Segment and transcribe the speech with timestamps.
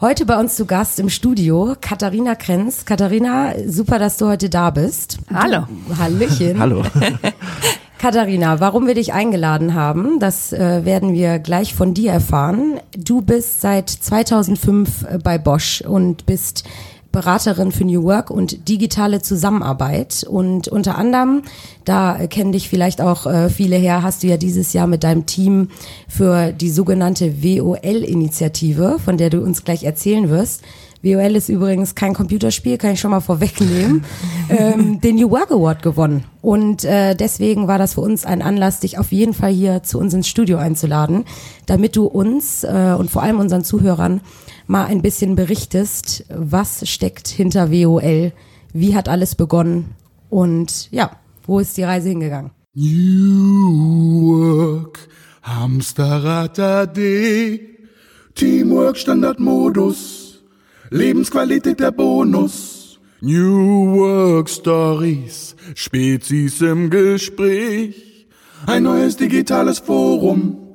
[0.00, 2.84] Heute bei uns zu Gast im Studio Katharina Krenz.
[2.84, 5.18] Katharina, super, dass du heute da bist.
[5.34, 5.66] Hallo.
[5.98, 6.56] Hallöchen.
[6.60, 6.84] Hallo.
[7.98, 12.78] Katharina, warum wir dich eingeladen haben, das äh, werden wir gleich von dir erfahren.
[12.96, 16.62] Du bist seit 2005 äh, bei Bosch und bist
[17.12, 20.24] Beraterin für New Work und digitale Zusammenarbeit.
[20.28, 21.42] Und unter anderem,
[21.84, 25.26] da kennen dich vielleicht auch äh, viele her, hast du ja dieses Jahr mit deinem
[25.26, 25.70] Team
[26.08, 30.62] für die sogenannte WOL-Initiative, von der du uns gleich erzählen wirst.
[31.02, 34.04] WOL ist übrigens kein Computerspiel, kann ich schon mal vorwegnehmen,
[34.50, 36.24] ähm, den New Work Award gewonnen.
[36.42, 39.98] Und äh, deswegen war das für uns ein Anlass, dich auf jeden Fall hier zu
[39.98, 41.24] uns ins Studio einzuladen,
[41.66, 44.20] damit du uns äh, und vor allem unseren Zuhörern
[44.68, 48.32] mal ein bisschen berichtest, was steckt hinter WOL,
[48.72, 49.94] wie hat alles begonnen
[50.30, 51.10] und ja,
[51.44, 52.52] wo ist die Reise hingegangen?
[52.74, 55.08] New Work,
[55.42, 57.60] Hamsterrad AD,
[58.34, 60.44] Teamwork Standardmodus,
[60.90, 63.00] Lebensqualität der Bonus.
[63.20, 68.28] New Work Stories, Spezies im Gespräch,
[68.66, 70.67] ein neues digitales Forum,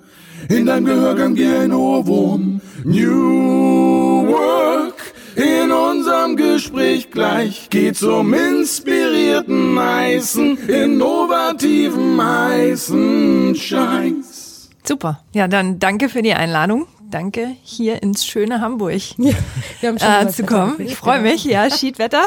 [0.54, 2.62] in deinem Gehörgang wie ein Ohrwurm.
[2.84, 4.94] New Work,
[5.36, 14.70] in unserem Gespräch gleich geht's um inspirierten, heißen, innovativen, heißen Scheiß.
[14.84, 15.23] Super.
[15.34, 16.88] Ja, dann danke für die Einladung.
[17.10, 19.34] Danke, hier ins schöne Hamburg Ja,
[19.80, 20.76] wir haben schon äh, zu kommen.
[20.80, 21.44] Ich freue mich.
[21.45, 22.23] Ja, Schiedwetter.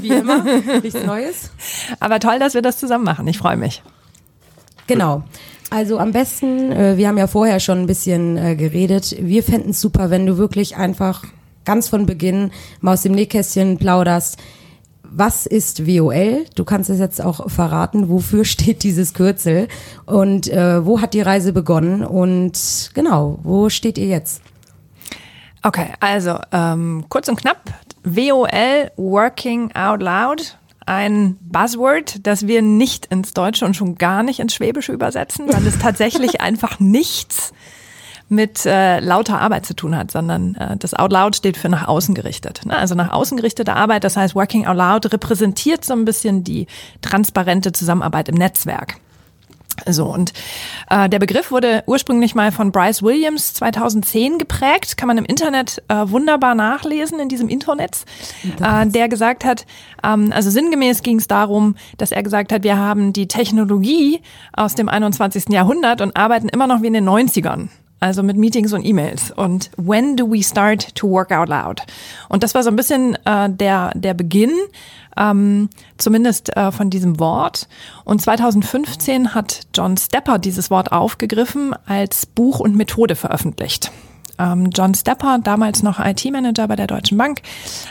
[0.00, 0.44] Wie immer,
[0.80, 1.50] nichts Neues.
[2.00, 3.26] Aber toll, dass wir das zusammen machen.
[3.26, 3.82] Ich freue mich.
[4.86, 5.24] Genau.
[5.72, 9.70] Also am besten, äh, wir haben ja vorher schon ein bisschen äh, geredet, wir fänden
[9.70, 11.24] es super, wenn du wirklich einfach
[11.64, 12.50] ganz von Beginn
[12.82, 14.36] mal aus dem Nähkästchen plauderst.
[15.02, 16.44] Was ist WOL?
[16.56, 19.66] Du kannst es jetzt auch verraten, wofür steht dieses Kürzel
[20.04, 24.42] und äh, wo hat die Reise begonnen und genau, wo steht ihr jetzt?
[25.62, 27.62] Okay, also ähm, kurz und knapp.
[28.04, 30.58] WOL, Working Out Loud.
[30.86, 35.66] Ein Buzzword, das wir nicht ins Deutsche und schon gar nicht ins Schwäbische übersetzen, weil
[35.66, 37.52] es tatsächlich einfach nichts
[38.28, 41.86] mit äh, lauter Arbeit zu tun hat, sondern äh, das Out Loud steht für nach
[41.86, 42.62] außen gerichtet.
[42.64, 42.76] Ne?
[42.76, 46.66] Also nach außen gerichtete Arbeit, das heißt Working Out Loud repräsentiert so ein bisschen die
[47.02, 48.96] transparente Zusammenarbeit im Netzwerk.
[49.86, 50.32] So, und
[50.90, 55.82] äh, der Begriff wurde ursprünglich mal von Bryce Williams 2010 geprägt, kann man im Internet
[55.88, 58.04] äh, wunderbar nachlesen, in diesem Internet,
[58.60, 59.66] äh, der gesagt hat,
[60.04, 64.20] ähm, also sinngemäß ging es darum, dass er gesagt hat, wir haben die Technologie
[64.52, 65.48] aus dem 21.
[65.50, 67.68] Jahrhundert und arbeiten immer noch wie in den 90ern.
[68.02, 69.30] Also mit Meetings und E-Mails.
[69.30, 71.82] Und when do we start to work out loud?
[72.28, 74.50] Und das war so ein bisschen äh, der, der Beginn,
[75.16, 75.68] ähm,
[75.98, 77.68] zumindest äh, von diesem Wort.
[78.04, 83.90] Und 2015 hat John Stepper dieses Wort aufgegriffen, als Buch und Methode veröffentlicht.
[84.38, 87.42] Ähm, John Stepper, damals noch IT-Manager bei der Deutschen Bank,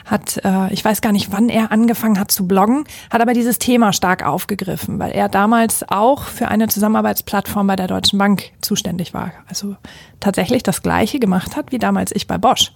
[0.05, 3.59] hat, äh, ich weiß gar nicht, wann er angefangen hat zu bloggen, hat aber dieses
[3.59, 9.13] Thema stark aufgegriffen, weil er damals auch für eine Zusammenarbeitsplattform bei der Deutschen Bank zuständig
[9.13, 9.31] war.
[9.47, 9.75] Also
[10.19, 12.71] tatsächlich das Gleiche gemacht hat wie damals ich bei Bosch.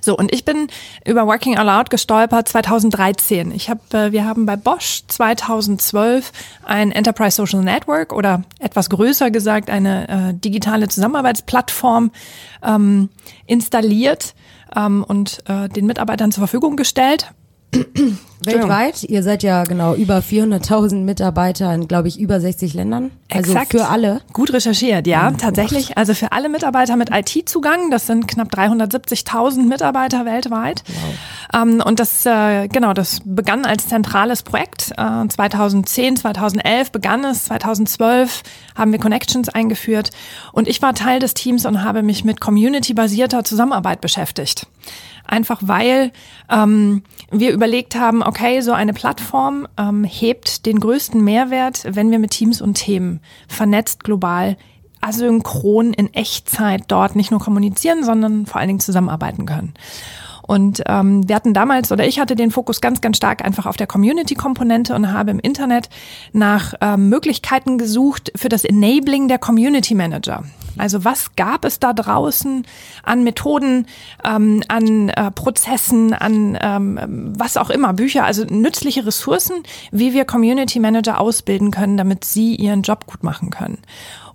[0.00, 0.68] So, und ich bin
[1.04, 3.52] über Working Aloud gestolpert 2013.
[3.52, 6.32] Ich hab, äh, wir haben bei Bosch 2012
[6.64, 12.10] ein Enterprise Social Network oder etwas größer gesagt eine äh, digitale Zusammenarbeitsplattform
[12.62, 13.08] ähm,
[13.46, 14.34] installiert
[14.76, 17.32] ähm, und äh, den Mitarbeitern zur Verfügung gestellt.
[18.46, 19.04] Weltweit?
[19.04, 23.10] Ihr seid ja genau über 400.000 Mitarbeiter in, glaube ich, über 60 Ländern.
[23.30, 23.72] Also Exakt.
[23.72, 24.20] für alle.
[24.32, 25.96] Gut recherchiert, ja, tatsächlich.
[25.96, 30.84] Also für alle Mitarbeiter mit IT-Zugang, das sind knapp 370.000 Mitarbeiter weltweit.
[31.54, 34.92] Ähm, und das, äh, genau, das begann als zentrales Projekt.
[34.96, 38.42] Äh, 2010, 2011 begann es, 2012
[38.74, 40.10] haben wir Connections eingeführt.
[40.52, 44.66] Und ich war Teil des Teams und habe mich mit community-basierter Zusammenarbeit beschäftigt.
[45.26, 46.12] Einfach weil
[46.50, 52.18] ähm, wir überlegt haben, okay, so eine Plattform ähm, hebt den größten Mehrwert, wenn wir
[52.18, 54.56] mit Teams und Themen vernetzt global
[55.00, 59.74] asynchron in Echtzeit dort nicht nur kommunizieren, sondern vor allen Dingen zusammenarbeiten können.
[60.46, 63.78] Und ähm, wir hatten damals, oder ich hatte den Fokus ganz, ganz stark einfach auf
[63.78, 65.88] der Community-Komponente und habe im Internet
[66.32, 70.44] nach ähm, Möglichkeiten gesucht für das Enabling der Community Manager.
[70.78, 72.66] Also was gab es da draußen
[73.02, 73.86] an Methoden,
[74.24, 80.24] ähm, an äh, Prozessen, an ähm, was auch immer, Bücher, also nützliche Ressourcen, wie wir
[80.24, 83.78] Community Manager ausbilden können, damit sie ihren Job gut machen können.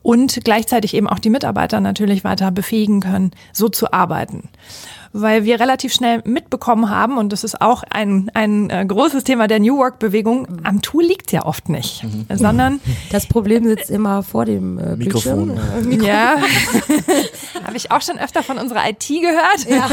[0.02, 4.50] und gleichzeitig eben auch die Mitarbeiter natürlich weiter befähigen können, so zu arbeiten
[5.14, 9.48] weil wir relativ schnell mitbekommen haben, und das ist auch ein, ein äh, großes Thema
[9.48, 12.26] der New Work-Bewegung, am Tool liegt ja oft nicht, mhm.
[12.30, 12.80] sondern
[13.12, 15.58] das Problem sitzt immer vor dem äh, Mikrofon.
[15.58, 16.06] Äh, Mikrofon.
[16.06, 16.36] Ja,
[17.64, 19.68] habe ich auch schon öfter von unserer IT gehört.
[19.70, 19.90] Ja.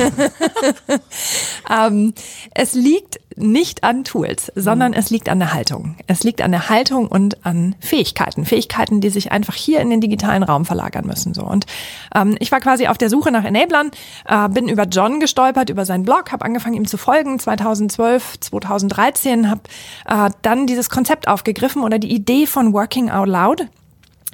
[1.87, 2.13] ähm,
[2.55, 4.99] es liegt nicht an Tools, sondern mhm.
[4.99, 5.97] es liegt an der Haltung.
[6.07, 8.45] Es liegt an der Haltung und an Fähigkeiten.
[8.45, 11.35] Fähigkeiten, die sich einfach hier in den digitalen Raum verlagern müssen.
[11.35, 11.43] So.
[11.43, 11.67] Und
[12.15, 13.91] ähm, ich war quasi auf der Suche nach Enablern,
[14.27, 19.51] äh, bin über John gestolpert, über seinen Blog, habe angefangen, ihm zu folgen, 2012, 2013,
[19.51, 19.63] habe
[20.07, 23.67] äh, dann dieses Konzept aufgegriffen oder die Idee von Working Out Loud.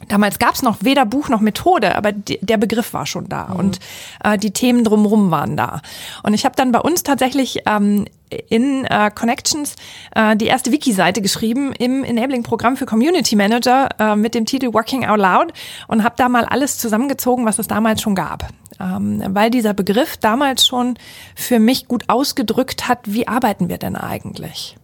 [0.09, 3.49] Damals gab es noch weder Buch noch Methode, aber die, der Begriff war schon da
[3.49, 3.57] mhm.
[3.57, 3.81] und
[4.25, 5.81] äh, die Themen drumherum waren da.
[6.23, 8.07] Und ich habe dann bei uns tatsächlich ähm,
[8.49, 9.77] in äh, Connections
[10.15, 15.05] äh, die erste Wiki-Seite geschrieben im Enabling-Programm für Community Manager äh, mit dem Titel Working
[15.05, 15.53] Out Loud
[15.89, 18.49] und habe da mal alles zusammengezogen, was es damals schon gab.
[18.81, 20.97] Ähm, weil dieser Begriff damals schon
[21.37, 24.77] für mich gut ausgedrückt hat, wie arbeiten wir denn eigentlich?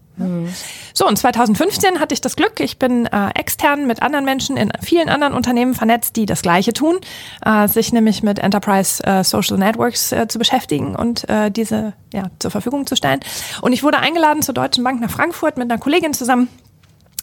[0.94, 4.72] So, und 2015 hatte ich das Glück, ich bin äh, extern mit anderen Menschen in
[4.82, 6.98] vielen anderen Unternehmen vernetzt, die das Gleiche tun,
[7.44, 12.30] äh, sich nämlich mit Enterprise äh, Social Networks äh, zu beschäftigen und äh, diese ja,
[12.38, 13.20] zur Verfügung zu stellen.
[13.62, 16.48] Und ich wurde eingeladen zur Deutschen Bank nach Frankfurt mit einer Kollegin zusammen.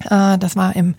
[0.09, 0.95] Äh, das war im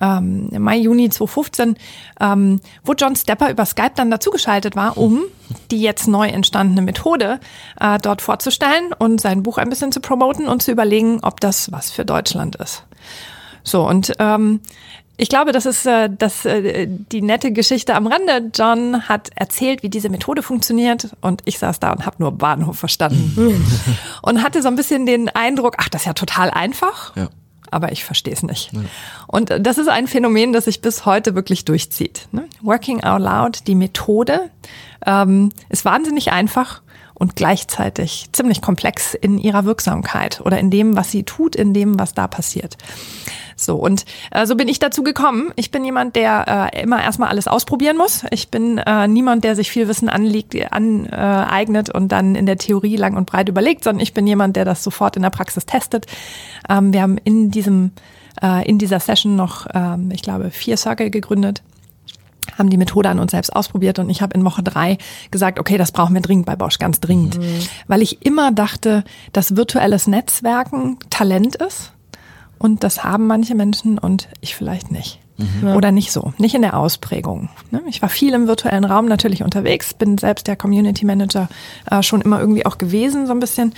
[0.00, 1.76] ähm, Mai, Juni 2015,
[2.20, 5.22] ähm, wo John Stepper über Skype dann dazugeschaltet war, um
[5.70, 7.40] die jetzt neu entstandene Methode
[7.80, 11.70] äh, dort vorzustellen und sein Buch ein bisschen zu promoten und zu überlegen, ob das
[11.72, 12.84] was für Deutschland ist.
[13.62, 14.60] So, und ähm,
[15.16, 18.50] ich glaube, das ist äh, das, äh, die nette Geschichte am Rande.
[18.52, 22.78] John hat erzählt, wie diese Methode funktioniert und ich saß da und habe nur Bahnhof
[22.78, 23.64] verstanden
[24.22, 27.16] und hatte so ein bisschen den Eindruck, ach, das ist ja total einfach.
[27.16, 27.28] Ja
[27.74, 28.72] aber ich verstehe es nicht.
[28.72, 28.80] Ja.
[29.26, 32.28] Und das ist ein Phänomen, das sich bis heute wirklich durchzieht.
[32.32, 32.44] Ne?
[32.62, 34.50] Working Out Loud, die Methode,
[35.04, 36.82] ähm, ist wahnsinnig einfach
[37.14, 41.98] und gleichzeitig ziemlich komplex in ihrer Wirksamkeit oder in dem, was sie tut, in dem,
[41.98, 42.76] was da passiert.
[43.56, 45.52] So, und äh, so bin ich dazu gekommen.
[45.56, 48.24] Ich bin jemand, der äh, immer erstmal alles ausprobieren muss.
[48.30, 52.96] Ich bin äh, niemand, der sich viel Wissen anliegt, aneignet und dann in der Theorie
[52.96, 56.06] lang und breit überlegt, sondern ich bin jemand, der das sofort in der Praxis testet.
[56.68, 57.92] Ähm, wir haben in diesem
[58.42, 61.62] äh, in dieser Session noch, ähm, ich glaube, vier Circle gegründet
[62.58, 64.98] haben die Methode an uns selbst ausprobiert und ich habe in Woche drei
[65.30, 67.38] gesagt, okay, das brauchen wir dringend bei Bosch, ganz dringend.
[67.38, 67.60] Mhm.
[67.88, 69.02] Weil ich immer dachte,
[69.32, 71.93] dass virtuelles Netzwerken Talent ist
[72.58, 75.20] und das haben manche Menschen und ich vielleicht nicht.
[75.36, 75.74] Mhm.
[75.74, 77.48] Oder nicht so, nicht in der Ausprägung.
[77.72, 77.82] Ne?
[77.88, 81.48] Ich war viel im virtuellen Raum natürlich unterwegs, bin selbst der Community Manager
[81.90, 83.74] äh, schon immer irgendwie auch gewesen, so ein bisschen.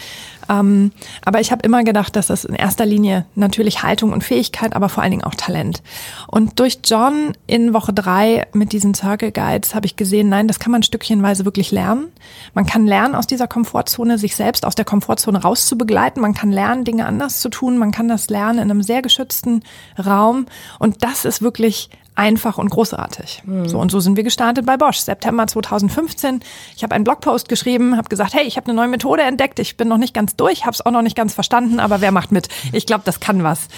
[0.49, 0.93] Ähm,
[1.25, 4.89] aber ich habe immer gedacht, dass das in erster Linie natürlich Haltung und Fähigkeit, aber
[4.89, 5.83] vor allen Dingen auch Talent.
[6.27, 10.59] Und durch John in Woche drei mit diesen Circle Guides habe ich gesehen, nein, das
[10.59, 12.09] kann man stückchenweise wirklich lernen.
[12.55, 16.23] Man kann lernen, aus dieser Komfortzone, sich selbst aus der Komfortzone rauszubegleiten.
[16.23, 17.79] Man kann lernen, Dinge anders zu tun.
[17.79, 19.63] Man kann das lernen in einem sehr geschützten
[19.99, 20.47] Raum.
[20.79, 23.43] Und das ist wirklich einfach und großartig.
[23.45, 23.69] Mhm.
[23.69, 24.99] So und so sind wir gestartet bei Bosch.
[24.99, 26.41] September 2015.
[26.77, 29.59] Ich habe einen Blogpost geschrieben, habe gesagt, hey, ich habe eine neue Methode entdeckt.
[29.59, 32.13] Ich bin noch nicht ganz durch, habe es auch noch nicht ganz verstanden, aber wer
[32.13, 32.49] macht mit?
[32.73, 33.69] Ich glaube, das kann was.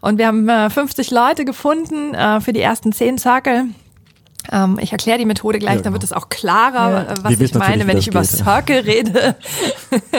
[0.00, 3.66] Und wir haben äh, 50 Leute gefunden äh, für die ersten zehn Circle.
[4.52, 5.84] Ähm, ich erkläre die Methode gleich, ja, genau.
[5.84, 7.02] dann wird es auch klarer, ja.
[7.02, 9.36] Äh, was ich meine, wenn ich über Circle rede.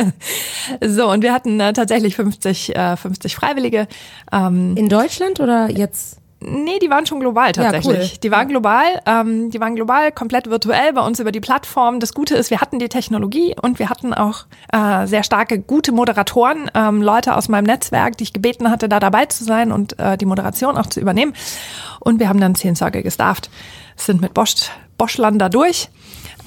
[0.81, 3.88] so, und wir hatten äh, tatsächlich 50, äh, 50 Freiwillige.
[4.31, 6.18] Ähm, In Deutschland oder jetzt?
[6.47, 7.97] Nee, die waren schon global tatsächlich.
[7.97, 8.19] Ja, cool.
[8.24, 12.00] Die waren global, ähm, die waren global, komplett virtuell bei uns über die Plattform.
[12.00, 15.91] Das Gute ist, wir hatten die Technologie und wir hatten auch äh, sehr starke, gute
[15.91, 19.98] Moderatoren, ähm, Leute aus meinem Netzwerk, die ich gebeten hatte, da dabei zu sein und
[20.00, 21.34] äh, die Moderation auch zu übernehmen.
[22.00, 23.50] Und wir haben dann zehn Circle gestafft,
[23.96, 25.89] sind mit Bosch, Boschland da durch.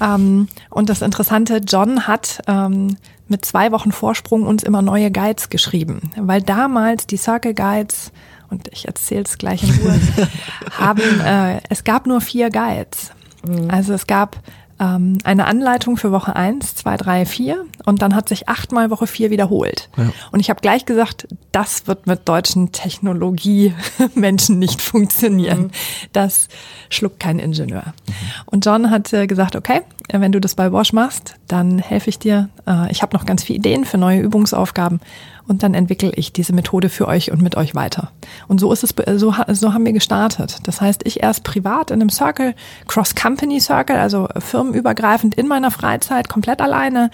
[0.01, 2.95] Ähm, und das Interessante, John hat ähm,
[3.27, 8.11] mit zwei Wochen Vorsprung uns immer neue Guides geschrieben, weil damals die Circle Guides
[8.49, 9.99] und ich erzähle es gleich in Ruhe,
[10.77, 13.11] haben, äh, es gab nur vier Guides.
[13.45, 13.69] Mhm.
[13.69, 14.37] Also es gab
[14.79, 19.07] ähm, eine Anleitung für Woche eins, zwei, drei, vier und dann hat sich achtmal Woche
[19.07, 19.89] vier wiederholt.
[19.97, 20.11] Ja.
[20.31, 25.63] Und ich habe gleich gesagt, das wird mit deutschen Technologie-Menschen nicht funktionieren.
[25.63, 25.71] Mhm.
[26.13, 26.47] Das
[26.89, 27.83] schluckt kein Ingenieur.
[28.07, 28.13] Mhm.
[28.45, 32.17] Und John hat äh, gesagt, okay, wenn du das bei Bosch machst, dann helfe ich
[32.17, 32.49] dir.
[32.65, 35.01] Äh, ich habe noch ganz viele Ideen für neue Übungsaufgaben
[35.49, 38.11] und dann entwickle ich diese Methode für euch und mit euch weiter.
[38.47, 40.57] Und so ist es, so, so haben wir gestartet.
[40.63, 42.53] Das heißt, ich erst privat in einem Circle,
[42.87, 47.09] Cross-Company Circle, also firmenübergreifend in meiner Freizeit, komplett alleine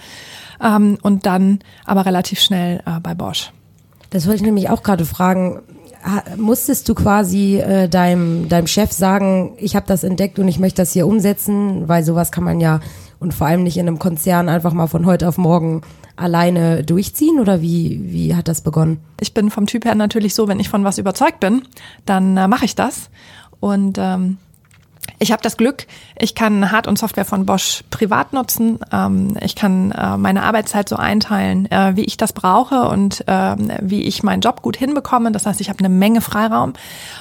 [0.62, 3.52] ähm, und dann aber relativ schnell äh, bei Bosch.
[4.10, 5.60] Das wollte ich nämlich auch gerade fragen.
[6.36, 10.82] musstest du quasi äh, deinem, deinem Chef sagen, ich habe das entdeckt und ich möchte
[10.82, 12.80] das hier umsetzen, weil sowas kann man ja
[13.18, 15.82] und vor allem nicht in einem Konzern einfach mal von heute auf morgen
[16.16, 19.00] alleine durchziehen oder wie, wie hat das begonnen?
[19.20, 21.62] Ich bin vom Typ her natürlich so, wenn ich von was überzeugt bin,
[22.06, 23.10] dann äh, mache ich das.
[23.60, 24.38] Und ähm,
[25.18, 25.86] ich habe das Glück,
[26.18, 28.78] ich kann Hard- und Software von Bosch privat nutzen.
[28.92, 33.56] Ähm, ich kann äh, meine Arbeitszeit so einteilen, äh, wie ich das brauche und äh,
[33.80, 35.32] wie ich meinen Job gut hinbekomme.
[35.32, 36.74] Das heißt, ich habe eine Menge Freiraum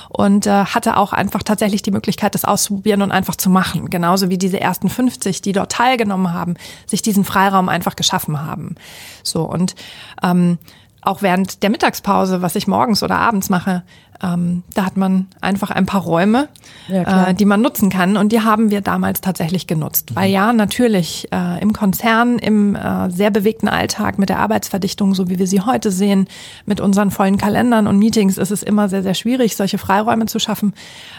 [0.09, 3.89] und äh, hatte auch einfach tatsächlich die Möglichkeit, das auszuprobieren und einfach zu machen.
[3.89, 8.75] Genauso wie diese ersten 50, die dort teilgenommen haben, sich diesen Freiraum einfach geschaffen haben.
[9.23, 9.75] So und
[10.21, 10.57] ähm,
[11.05, 13.83] auch während der Mittagspause, was ich morgens oder abends mache,
[14.23, 16.47] ähm, da hat man einfach ein paar Räume,
[16.87, 18.17] ja, äh, die man nutzen kann.
[18.17, 20.11] Und die haben wir damals tatsächlich genutzt.
[20.11, 20.15] Mhm.
[20.15, 25.29] Weil ja, natürlich äh, im Konzern, im äh, sehr bewegten Alltag mit der Arbeitsverdichtung, so
[25.29, 26.27] wie wir sie heute sehen,
[26.65, 30.39] mit unseren vollen Kalendern und Meetings, ist es immer sehr, sehr schwierig, solche Freiräume zu
[30.39, 30.73] schaffen.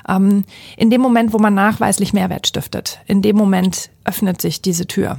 [0.09, 0.45] Ähm,
[0.77, 5.19] in dem Moment, wo man nachweislich Mehrwert stiftet, in dem Moment öffnet sich diese Tür.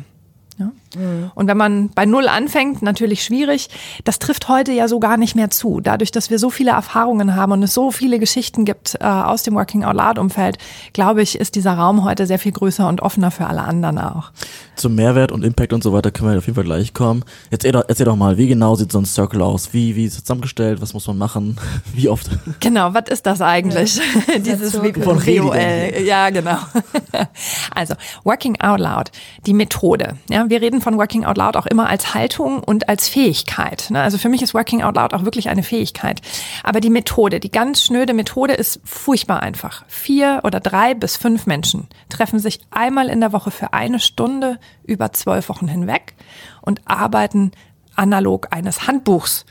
[0.58, 0.72] Ja?
[0.98, 1.32] Mhm.
[1.36, 3.70] Und wenn man bei Null anfängt, natürlich schwierig.
[4.04, 5.80] Das trifft heute ja so gar nicht mehr zu.
[5.80, 9.44] Dadurch, dass wir so viele Erfahrungen haben und es so viele Geschichten gibt äh, aus
[9.44, 10.58] dem Working Out Loud Umfeld,
[10.94, 14.32] glaube ich, ist dieser Raum heute sehr viel größer und offener für alle anderen auch.
[14.76, 17.24] Zum Mehrwert und Impact und so weiter können wir auf jeden Fall gleich kommen.
[17.52, 19.74] Jetzt erzähl doch, erzähl doch mal, wie genau sieht so ein Circle aus?
[19.74, 20.82] Wie, wie ist es zusammengestellt?
[20.82, 21.58] Was muss man machen?
[21.94, 22.30] Wie oft?
[22.60, 23.98] Genau, was ist das eigentlich?
[23.98, 24.40] Ja.
[24.46, 26.04] Dieses Von WOL.
[26.06, 26.58] Ja, genau.
[27.74, 29.12] Also, Working Out Loud,
[29.46, 30.16] die Methode.
[30.30, 33.88] Ja, wir reden von Working Out Loud auch immer als Haltung und als Fähigkeit.
[33.90, 34.02] Ne?
[34.02, 36.22] Also für mich ist Working Out Loud auch wirklich eine Fähigkeit.
[36.64, 39.84] Aber die Methode, die ganz schnöde Methode ist furchtbar einfach.
[39.90, 44.60] Vier oder drei bis fünf Menschen treffen sich einmal in der Woche für eine Stunde
[44.86, 46.16] über zwölf Wochen hinweg
[46.62, 47.52] und arbeiten
[47.98, 49.46] analog eines Handbuchs.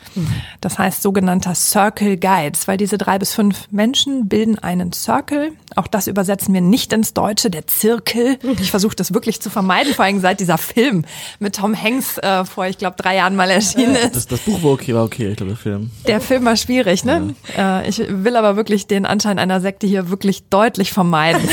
[0.61, 5.53] Das heißt sogenannter Circle Guides, weil diese drei bis fünf Menschen bilden einen Circle.
[5.75, 8.39] Auch das übersetzen wir nicht ins Deutsche, der Zirkel.
[8.61, 11.05] Ich versuche das wirklich zu vermeiden, vor allem seit dieser Film
[11.39, 14.17] mit Tom Hanks äh, vor, ich glaube, drei Jahren mal erschienen ist.
[14.17, 15.91] Das, das Buch war okay, war okay, ich glaube, der Film.
[16.07, 17.35] Der Film war schwierig, ne?
[17.57, 17.81] Ja.
[17.81, 21.43] Äh, ich will aber wirklich den Anschein einer Sekte hier wirklich deutlich vermeiden.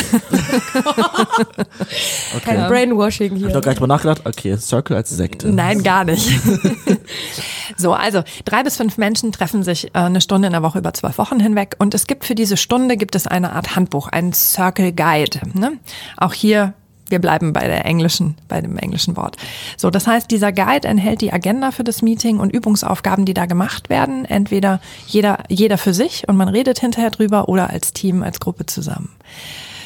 [2.36, 2.42] okay.
[2.44, 3.48] Kein Brainwashing hier.
[3.48, 4.22] Ich doch gar nicht mal nachgedacht.
[4.26, 5.50] Okay, Circle als Sekte.
[5.52, 6.30] Nein, gar nicht.
[7.78, 10.94] so, also drei bis fünf Menschen treffen sich äh, eine Stunde in der Woche über
[10.94, 14.34] zwölf Wochen hinweg und es gibt für diese Stunde gibt es eine Art Handbuch, ein
[14.34, 15.40] Circle Guide.
[15.54, 15.74] Ne?
[16.18, 16.74] Auch hier
[17.14, 19.38] wir bleiben bei der englischen, bei dem englischen Wort.
[19.78, 23.46] So, das heißt, dieser Guide enthält die Agenda für das Meeting und Übungsaufgaben, die da
[23.46, 24.26] gemacht werden.
[24.26, 28.66] Entweder jeder, jeder für sich und man redet hinterher drüber oder als Team, als Gruppe
[28.66, 29.10] zusammen.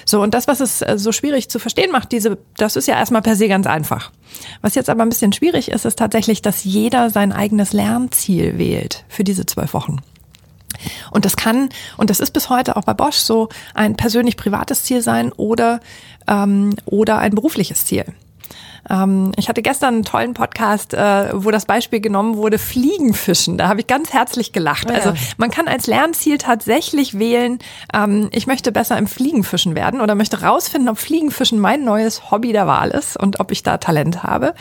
[0.10, 2.96] So, und das, was es äh, so schwierig zu verstehen macht, diese, das ist ja
[2.96, 4.12] erstmal per se ganz einfach.
[4.62, 9.04] Was jetzt aber ein bisschen schwierig ist, ist tatsächlich, dass jeder sein eigenes Lernziel wählt
[9.10, 9.98] für diese zwölf Wochen.
[11.12, 14.84] Und das kann, und das ist bis heute auch bei Bosch so, ein persönlich privates
[14.84, 15.82] Ziel sein oder,
[16.28, 18.06] ähm, oder ein berufliches Ziel.
[18.90, 23.58] Ähm, ich hatte gestern einen tollen Podcast, äh, wo das Beispiel genommen wurde, Fliegenfischen.
[23.58, 24.90] Da habe ich ganz herzlich gelacht.
[24.92, 27.60] Also man kann als Lernziel tatsächlich wählen,
[27.94, 32.52] ähm, ich möchte besser im Fliegenfischen werden oder möchte rausfinden, ob Fliegenfischen mein neues Hobby
[32.52, 34.54] der Wahl ist und ob ich da Talent habe.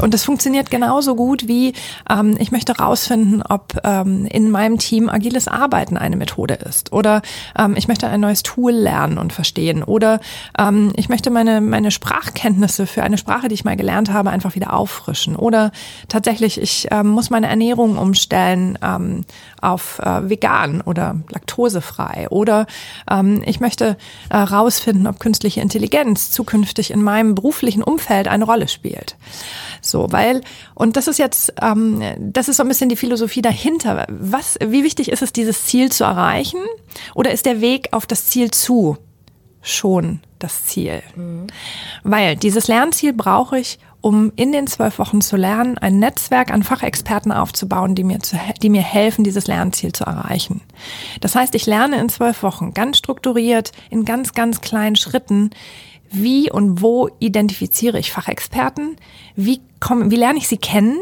[0.00, 1.72] Und das funktioniert genauso gut wie
[2.10, 7.22] ähm, ich möchte rausfinden, ob ähm, in meinem Team agiles Arbeiten eine Methode ist oder
[7.58, 10.20] ähm, ich möchte ein neues Tool lernen und verstehen oder
[10.58, 14.54] ähm, ich möchte meine, meine Sprachkenntnisse für eine Sprache, die ich mal gelernt habe, einfach
[14.54, 15.36] wieder auffrischen.
[15.36, 15.72] Oder
[16.08, 19.24] tatsächlich, ich ähm, muss meine Ernährung umstellen ähm,
[19.60, 22.28] auf äh, vegan oder laktosefrei.
[22.30, 22.66] Oder
[23.10, 23.96] ähm, ich möchte
[24.30, 24.36] äh,
[25.06, 29.16] ob künstliche Intelligenz zukünftig in meinem beruflichen Umfeld eine Rolle spielt.
[29.80, 30.42] So, weil,
[30.74, 34.06] und das ist jetzt, ähm, das ist so ein bisschen die Philosophie dahinter.
[34.08, 36.60] Was, wie wichtig ist es, dieses Ziel zu erreichen?
[37.14, 38.96] Oder ist der Weg auf das Ziel zu
[39.62, 41.02] schon das Ziel.
[41.16, 41.46] Mhm.
[42.02, 46.62] Weil dieses Lernziel brauche ich, um in den zwölf Wochen zu lernen, ein Netzwerk an
[46.62, 50.60] Fachexperten aufzubauen, die mir, zu, die mir helfen, dieses Lernziel zu erreichen.
[51.22, 55.50] Das heißt, ich lerne in zwölf Wochen ganz strukturiert, in ganz, ganz kleinen Schritten,
[56.10, 58.96] wie und wo identifiziere ich Fachexperten?
[59.36, 60.98] Wie, komme, wie lerne ich sie kennen?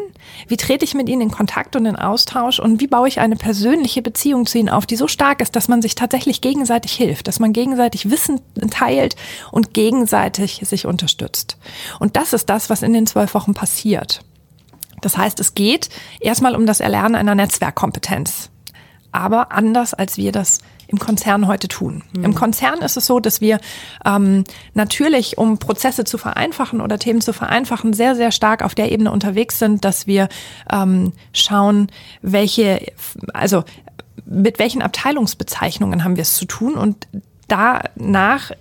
[0.48, 2.58] Wie trete ich mit ihnen in Kontakt und in Austausch?
[2.58, 5.68] Und wie baue ich eine persönliche Beziehung zu ihnen auf, die so stark ist, dass
[5.68, 9.16] man sich tatsächlich gegenseitig hilft, dass man gegenseitig Wissen teilt
[9.50, 11.56] und gegenseitig sich unterstützt?
[11.98, 14.20] Und das ist das, was in den zwölf Wochen passiert.
[15.00, 15.88] Das heißt, es geht
[16.20, 18.50] erstmal um das Erlernen einer Netzwerkkompetenz.
[19.10, 20.60] Aber anders, als wir das
[20.92, 22.02] im Konzern heute tun.
[22.14, 22.24] Mhm.
[22.24, 23.58] Im Konzern ist es so, dass wir
[24.04, 24.44] ähm,
[24.74, 29.10] natürlich, um Prozesse zu vereinfachen oder Themen zu vereinfachen, sehr, sehr stark auf der Ebene
[29.10, 30.28] unterwegs sind, dass wir
[30.70, 31.88] ähm, schauen,
[32.20, 32.86] welche,
[33.32, 33.64] also
[34.26, 37.08] mit welchen Abteilungsbezeichnungen haben wir es zu tun und
[37.48, 38.52] danach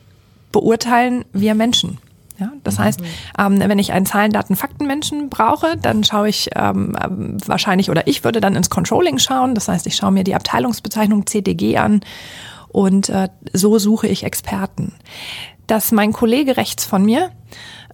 [0.51, 1.99] beurteilen wir Menschen.
[2.41, 2.83] Ja, das mhm.
[2.83, 3.01] heißt,
[3.37, 6.97] ähm, wenn ich einen Zahlen, Daten, Fakten-Menschen brauche, dann schaue ich ähm,
[7.45, 9.53] wahrscheinlich oder ich würde dann ins Controlling schauen.
[9.53, 12.01] Das heißt, ich schaue mir die Abteilungsbezeichnung CDG an
[12.69, 14.93] und äh, so suche ich Experten.
[15.67, 17.29] Dass mein Kollege rechts von mir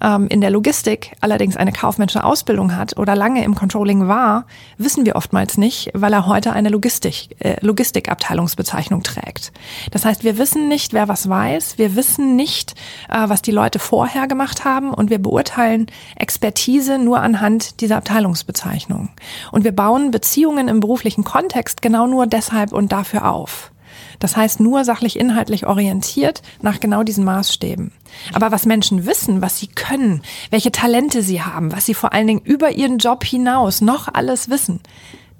[0.01, 4.45] ähm, in der Logistik allerdings eine kaufmännische Ausbildung hat oder lange im Controlling war,
[4.77, 9.51] wissen wir oftmals nicht, weil er heute eine Logistik, äh, Logistikabteilungsbezeichnung trägt.
[9.91, 12.75] Das heißt, wir wissen nicht, wer was weiß, wir wissen nicht,
[13.09, 19.09] äh, was die Leute vorher gemacht haben und wir beurteilen Expertise nur anhand dieser Abteilungsbezeichnung.
[19.51, 23.71] Und wir bauen Beziehungen im beruflichen Kontext genau nur deshalb und dafür auf.
[24.19, 27.91] Das heißt nur sachlich inhaltlich orientiert nach genau diesen Maßstäben.
[28.33, 32.27] Aber was Menschen wissen, was sie können, welche Talente sie haben, was sie vor allen
[32.27, 34.79] Dingen über ihren Job hinaus noch alles wissen,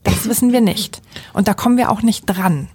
[0.04, 1.02] das wissen wir nicht.
[1.34, 2.70] Und da kommen wir auch nicht dran.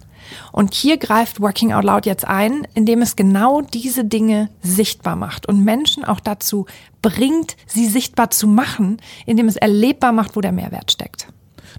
[0.51, 5.47] Und hier greift Working Out Loud jetzt ein, indem es genau diese Dinge sichtbar macht
[5.47, 6.65] und Menschen auch dazu
[7.01, 11.27] bringt, sie sichtbar zu machen, indem es erlebbar macht, wo der Mehrwert steckt.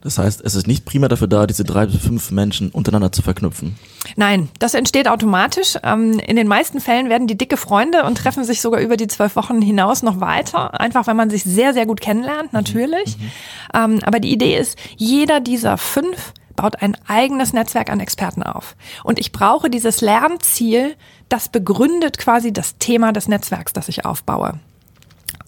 [0.02, 3.22] Das heißt, es ist nicht primär dafür da, diese drei bis fünf Menschen untereinander zu
[3.22, 3.76] verknüpfen.
[4.16, 5.76] Nein, das entsteht automatisch.
[5.82, 9.06] Ähm, in den meisten Fällen werden die dicke Freunde und treffen sich sogar über die
[9.06, 10.78] zwölf Wochen hinaus noch weiter.
[10.80, 13.16] Einfach, weil man sich sehr, sehr gut kennenlernt, natürlich.
[13.18, 13.94] Mhm.
[13.94, 14.00] mhm.
[14.04, 18.76] Aber die Idee ist, jeder dieser fünf baut ein eigenes Netzwerk an Experten auf.
[19.02, 20.94] Und ich brauche dieses Lernziel,
[21.28, 24.60] das begründet quasi das Thema des Netzwerks, das ich aufbaue.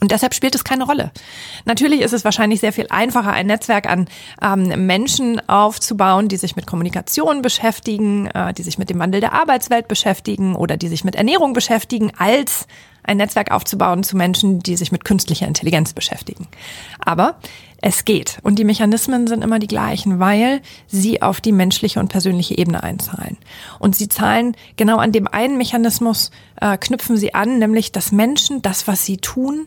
[0.07, 1.11] Und deshalb spielt es keine Rolle.
[1.65, 4.07] Natürlich ist es wahrscheinlich sehr viel einfacher, ein Netzwerk an
[4.41, 9.33] ähm, Menschen aufzubauen, die sich mit Kommunikation beschäftigen, äh, die sich mit dem Wandel der
[9.33, 12.69] Arbeitswelt beschäftigen oder die sich mit Ernährung beschäftigen, als
[13.03, 16.47] ein Netzwerk aufzubauen zu Menschen, die sich mit künstlicher Intelligenz beschäftigen.
[17.01, 17.41] Aber
[17.83, 18.39] es geht.
[18.45, 22.85] Und die Mechanismen sind immer die gleichen, weil sie auf die menschliche und persönliche Ebene
[22.85, 23.39] einzahlen.
[23.81, 28.63] Und sie zahlen genau an dem einen Mechanismus, äh, knüpfen sie an, nämlich dass Menschen
[28.63, 29.67] das, was sie tun,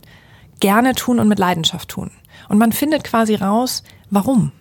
[0.60, 2.12] gerne tun und mit Leidenschaft tun.
[2.48, 4.52] Und man findet quasi raus, warum.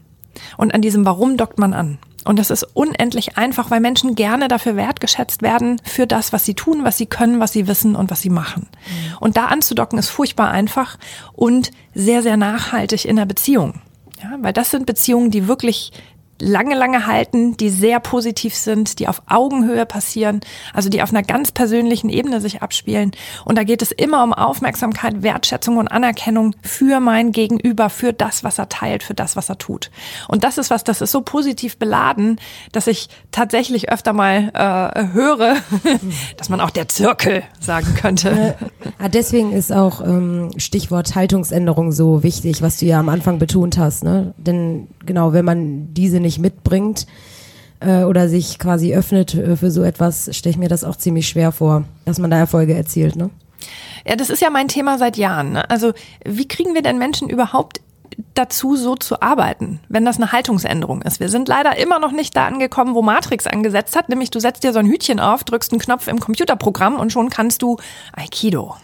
[0.56, 1.98] Und an diesem Warum dockt man an.
[2.24, 6.54] Und das ist unendlich einfach, weil Menschen gerne dafür wertgeschätzt werden, für das, was sie
[6.54, 8.66] tun, was sie können, was sie wissen und was sie machen.
[8.70, 9.16] Mhm.
[9.20, 10.98] Und da anzudocken ist furchtbar einfach
[11.32, 13.80] und sehr, sehr nachhaltig in der Beziehung.
[14.22, 15.92] Ja, weil das sind Beziehungen, die wirklich
[16.40, 20.40] lange, lange halten, die sehr positiv sind, die auf Augenhöhe passieren,
[20.72, 23.12] also die auf einer ganz persönlichen Ebene sich abspielen.
[23.44, 28.44] Und da geht es immer um Aufmerksamkeit, Wertschätzung und Anerkennung für mein Gegenüber, für das,
[28.44, 29.90] was er teilt, für das, was er tut.
[30.28, 32.40] Und das ist was, das ist so positiv beladen,
[32.72, 35.56] dass ich tatsächlich öfter mal äh, höre,
[36.36, 38.56] dass man auch der Zirkel sagen könnte.
[39.00, 43.78] Ja, deswegen ist auch ähm, Stichwort Haltungsänderung so wichtig, was du ja am Anfang betont
[43.78, 44.02] hast.
[44.02, 44.34] Ne?
[44.38, 47.06] Denn genau, wenn man diese nicht mitbringt
[47.80, 51.28] äh, oder sich quasi öffnet äh, für so etwas, stelle ich mir das auch ziemlich
[51.28, 53.14] schwer vor, dass man da Erfolge erzielt.
[53.14, 53.30] Ne?
[54.04, 55.52] Ja, das ist ja mein Thema seit Jahren.
[55.52, 55.70] Ne?
[55.70, 55.92] Also
[56.24, 57.80] wie kriegen wir denn Menschen überhaupt
[58.34, 61.20] dazu, so zu arbeiten, wenn das eine Haltungsänderung ist.
[61.20, 64.64] Wir sind leider immer noch nicht da angekommen, wo Matrix angesetzt hat, nämlich du setzt
[64.64, 67.76] dir so ein Hütchen auf, drückst einen Knopf im Computerprogramm und schon kannst du
[68.12, 68.76] Aikido.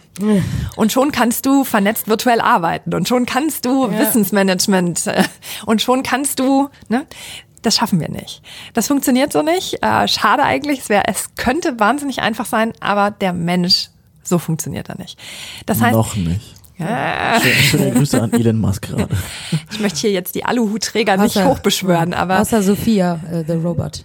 [0.75, 3.99] Und schon kannst du vernetzt virtuell arbeiten und schon kannst du ja.
[3.99, 5.23] Wissensmanagement äh,
[5.65, 7.05] und schon kannst du, ne?
[7.61, 8.43] Das schaffen wir nicht.
[8.73, 9.81] Das funktioniert so nicht.
[9.81, 10.81] Äh, schade eigentlich.
[10.81, 13.89] Es, wär, es könnte wahnsinnig einfach sein, aber der Mensch,
[14.23, 15.19] so funktioniert er nicht.
[15.65, 16.54] Das heißt, Noch nicht.
[16.77, 17.39] Ja.
[17.41, 19.07] Schöne Grüße an Elon Musk gerade.
[19.71, 22.41] Ich möchte hier jetzt die Aluhutträger nicht hochbeschwören, aber.
[22.41, 24.03] Außer Sophia, uh, the Robot.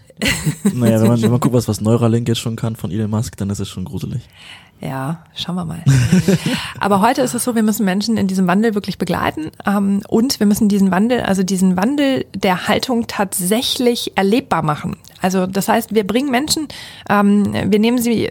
[0.75, 3.37] Naja, wenn man, wenn man guckt, was, was Neuralink jetzt schon kann von Elon Musk,
[3.37, 4.23] dann ist es schon gruselig.
[4.81, 5.83] Ja, schauen wir mal.
[6.81, 10.41] Aber heute ist es so, wir müssen Menschen in diesem Wandel wirklich begleiten ähm, und
[10.41, 14.97] wir müssen diesen Wandel, also diesen Wandel der Haltung tatsächlich erlebbar machen.
[15.21, 16.69] Also das heißt, wir bringen Menschen,
[17.09, 18.31] ähm, wir nehmen sie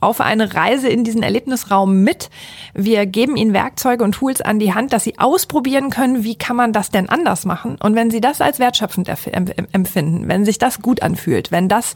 [0.00, 2.30] auf eine Reise in diesen Erlebnisraum mit.
[2.74, 6.56] Wir geben ihnen Werkzeuge und Tools an die Hand, dass sie ausprobieren können, wie kann
[6.56, 7.76] man das denn anders machen.
[7.82, 11.94] Und wenn sie das als wertschöpfend empfinden, wenn sich das gut anfühlt, wenn das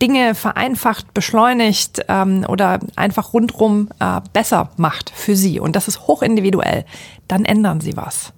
[0.00, 6.06] Dinge vereinfacht, beschleunigt ähm, oder einfach rundrum äh, besser macht für sie, und das ist
[6.06, 6.84] hochindividuell,
[7.28, 8.32] dann ändern sie was.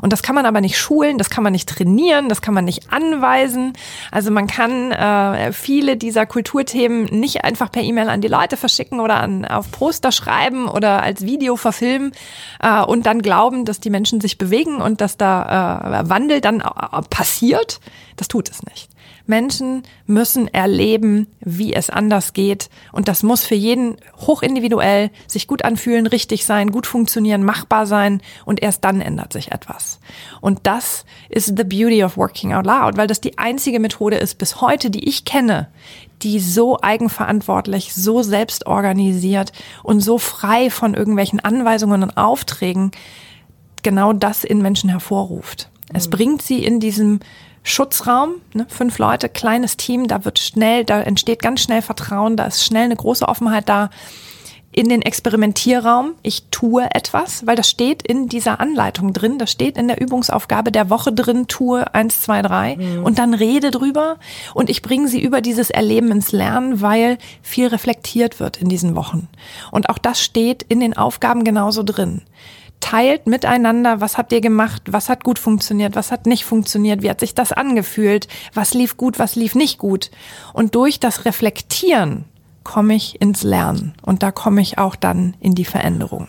[0.00, 2.64] Und das kann man aber nicht schulen, das kann man nicht trainieren, das kann man
[2.64, 3.72] nicht anweisen.
[4.10, 9.00] Also man kann äh, viele dieser Kulturthemen nicht einfach per E-Mail an die Leute verschicken
[9.00, 12.12] oder an, auf Poster schreiben oder als Video verfilmen
[12.60, 16.60] äh, und dann glauben, dass die Menschen sich bewegen und dass da äh, Wandel dann
[16.60, 17.80] äh, passiert.
[18.16, 18.88] Das tut es nicht.
[19.28, 22.70] Menschen müssen erleben, wie es anders geht.
[22.92, 28.22] Und das muss für jeden hochindividuell sich gut anfühlen, richtig sein, gut funktionieren, machbar sein.
[28.44, 30.00] Und erst dann ändert sich etwas.
[30.40, 34.38] Und das ist the beauty of working out loud, weil das die einzige Methode ist
[34.38, 35.68] bis heute, die ich kenne,
[36.22, 42.90] die so eigenverantwortlich, so selbstorganisiert und so frei von irgendwelchen Anweisungen und Aufträgen
[43.82, 45.70] genau das in Menschen hervorruft.
[45.92, 47.20] Es bringt sie in diesem
[47.68, 52.46] Schutzraum, ne, fünf Leute, kleines Team, da wird schnell, da entsteht ganz schnell Vertrauen, da
[52.46, 53.90] ist schnell eine große Offenheit da.
[54.70, 59.76] In den Experimentierraum, ich tue etwas, weil das steht in dieser Anleitung drin, das steht
[59.76, 63.02] in der Übungsaufgabe der Woche drin, tue eins, zwei, drei mhm.
[63.02, 64.18] und dann rede drüber
[64.54, 68.94] und ich bringe sie über dieses Erleben ins Lernen, weil viel reflektiert wird in diesen
[68.94, 69.28] Wochen.
[69.72, 72.22] Und auch das steht in den Aufgaben genauso drin
[72.80, 77.10] teilt miteinander, was habt ihr gemacht, was hat gut funktioniert, was hat nicht funktioniert, wie
[77.10, 80.10] hat sich das angefühlt, was lief gut, was lief nicht gut.
[80.52, 82.24] Und durch das Reflektieren
[82.64, 86.28] komme ich ins Lernen und da komme ich auch dann in die Veränderung.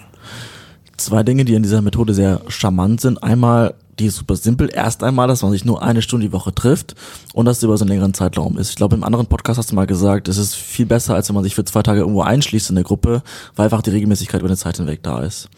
[0.97, 3.23] Zwei Dinge, die in dieser Methode sehr charmant sind.
[3.23, 4.69] Einmal, die ist super simpel.
[4.73, 6.95] Erst einmal, dass man sich nur eine Stunde die Woche trifft
[7.33, 8.69] und dass es über so einen längeren Zeitraum ist.
[8.69, 11.35] Ich glaube, im anderen Podcast hast du mal gesagt, es ist viel besser, als wenn
[11.35, 13.23] man sich für zwei Tage irgendwo einschließt in der Gruppe,
[13.55, 15.49] weil einfach die Regelmäßigkeit über eine Zeit hinweg da ist.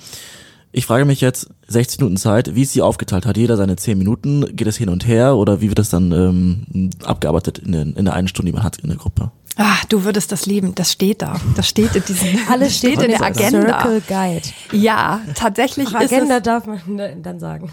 [0.74, 3.26] Ich frage mich jetzt, 60 Minuten Zeit, wie ist sie aufgeteilt?
[3.26, 4.56] Hat jeder seine 10 Minuten?
[4.56, 5.36] Geht es hin und her?
[5.36, 8.64] Oder wie wird das dann ähm, abgearbeitet in, den, in der einen Stunde, die man
[8.64, 9.32] hat in der Gruppe?
[9.58, 10.74] Ah, du würdest das lieben.
[10.76, 11.40] Das steht da.
[11.58, 12.40] Das steht in diesem.
[12.50, 13.82] Alles steht, in der Agenda.
[13.82, 14.48] Circle Guide.
[14.72, 16.82] Ja, tatsächlich Ach, ist Agenda es, darf man
[17.22, 17.70] dann sagen.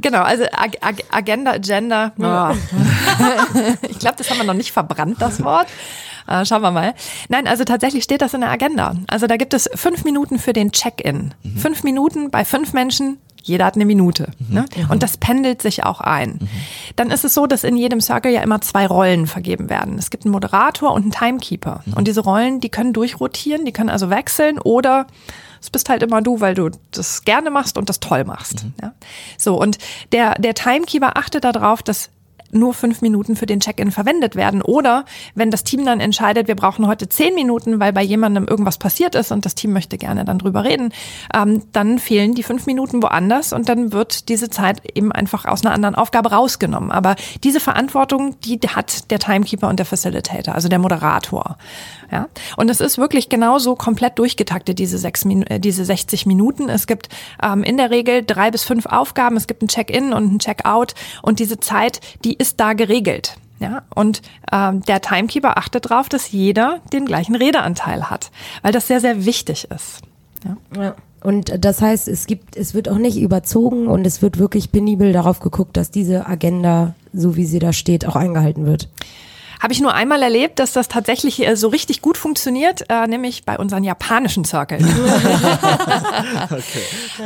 [0.00, 2.12] Genau, also Ag Ag Agenda, Agenda.
[2.18, 2.54] Oh.
[3.88, 5.66] ich glaube, das haben wir noch nicht verbrannt, das Wort.
[6.26, 6.94] Äh, schauen wir mal.
[7.28, 8.94] Nein, also tatsächlich steht das in der Agenda.
[9.08, 11.34] Also da gibt es fünf Minuten für den Check-in.
[11.42, 11.56] Mhm.
[11.56, 14.28] Fünf Minuten bei fünf Menschen, jeder hat eine Minute.
[14.38, 14.54] Mhm.
[14.54, 14.64] Ne?
[14.88, 16.38] Und das pendelt sich auch ein.
[16.40, 16.48] Mhm.
[16.96, 19.98] Dann ist es so, dass in jedem Circle ja immer zwei Rollen vergeben werden.
[19.98, 21.82] Es gibt einen Moderator und einen Timekeeper.
[21.84, 21.92] Mhm.
[21.94, 25.06] Und diese Rollen, die können durchrotieren, die können also wechseln oder
[25.60, 28.64] es bist halt immer du, weil du das gerne machst und das toll machst.
[28.64, 28.74] Mhm.
[28.82, 28.92] Ja?
[29.38, 29.78] So, und
[30.10, 32.10] der, der Timekeeper achtet darauf, dass
[32.52, 34.62] nur fünf Minuten für den Check-in verwendet werden.
[34.62, 38.78] Oder wenn das Team dann entscheidet, wir brauchen heute zehn Minuten, weil bei jemandem irgendwas
[38.78, 40.92] passiert ist und das Team möchte gerne dann drüber reden,
[41.34, 45.64] ähm, dann fehlen die fünf Minuten woanders und dann wird diese Zeit eben einfach aus
[45.64, 46.90] einer anderen Aufgabe rausgenommen.
[46.90, 51.56] Aber diese Verantwortung, die hat der Timekeeper und der Facilitator, also der Moderator.
[52.10, 52.28] Ja?
[52.56, 56.68] Und es ist wirklich genauso komplett durchgetaktet, diese, sechs, äh, diese 60 Minuten.
[56.68, 57.08] Es gibt
[57.42, 60.94] ähm, in der Regel drei bis fünf Aufgaben, es gibt ein Check-in und ein Check-out
[61.22, 63.36] und diese Zeit, die ist da geregelt.
[63.60, 68.88] Ja, und ähm, der Timekeeper achtet darauf, dass jeder den gleichen Redeanteil hat, weil das
[68.88, 70.00] sehr, sehr wichtig ist.
[70.44, 70.56] Ja.
[70.82, 70.94] ja.
[71.22, 75.12] Und das heißt, es gibt, es wird auch nicht überzogen und es wird wirklich penibel
[75.12, 78.88] darauf geguckt, dass diese Agenda, so wie sie da steht, auch eingehalten wird.
[79.62, 83.44] Habe ich nur einmal erlebt, dass das tatsächlich äh, so richtig gut funktioniert, äh, nämlich
[83.44, 84.82] bei unseren japanischen Circles.
[86.50, 86.82] okay.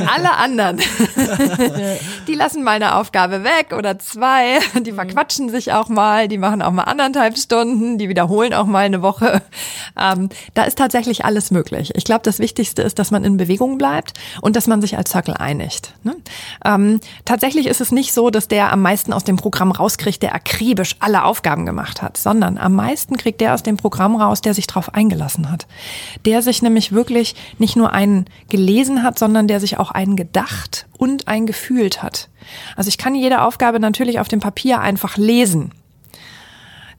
[0.07, 0.79] Alle anderen,
[2.29, 4.97] die lassen mal eine Aufgabe weg oder zwei, die mhm.
[4.97, 9.01] verquatschen sich auch mal, die machen auch mal anderthalb Stunden, die wiederholen auch mal eine
[9.01, 9.41] Woche.
[9.99, 11.93] Ähm, da ist tatsächlich alles möglich.
[11.95, 15.11] Ich glaube, das Wichtigste ist, dass man in Bewegung bleibt und dass man sich als
[15.11, 15.95] Circle einigt.
[16.03, 16.15] Ne?
[16.67, 20.35] Ähm, tatsächlich ist es nicht so, dass der am meisten aus dem Programm rauskriegt, der
[20.35, 24.53] akribisch alle Aufgaben gemacht hat sondern am meisten kriegt der aus dem Programm raus, der
[24.53, 25.69] sich darauf eingelassen hat.
[26.25, 30.89] Der sich nämlich wirklich nicht nur einen gelesen hat, sondern der sich auch einen gedacht
[30.99, 32.29] und einen gefühlt hat.
[32.75, 35.71] Also ich kann jede Aufgabe natürlich auf dem Papier einfach lesen.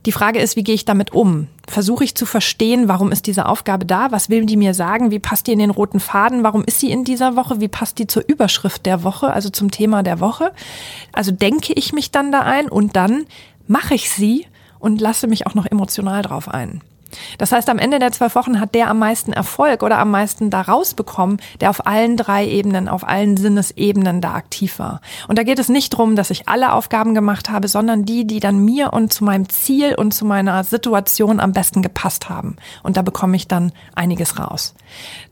[0.06, 1.50] Die Frage ist, wie gehe ich damit um?
[1.68, 4.10] Versuche ich zu verstehen, warum ist diese Aufgabe da?
[4.14, 5.12] Was will die mir sagen?
[5.12, 6.44] Wie passt die in den roten Faden?
[6.44, 7.60] Warum ist sie in dieser Woche?
[7.60, 10.54] Wie passt die zur Überschrift der Woche, also zum Thema der Woche?
[11.12, 13.26] Also denke ich mich dann da ein und dann
[13.68, 14.46] mache ich sie
[14.80, 16.82] und lasse mich auch noch emotional drauf ein.
[17.38, 20.50] Das heißt, am Ende der zwölf Wochen hat der am meisten Erfolg oder am meisten
[20.50, 25.02] da rausbekommen, der auf allen drei Ebenen, auf allen Sinnesebenen da aktiv war.
[25.28, 28.40] Und da geht es nicht darum, dass ich alle Aufgaben gemacht habe, sondern die, die
[28.40, 32.58] dann mir und zu meinem Ziel und zu meiner Situation am besten gepasst haben.
[32.84, 34.74] Und da bekomme ich dann einiges raus.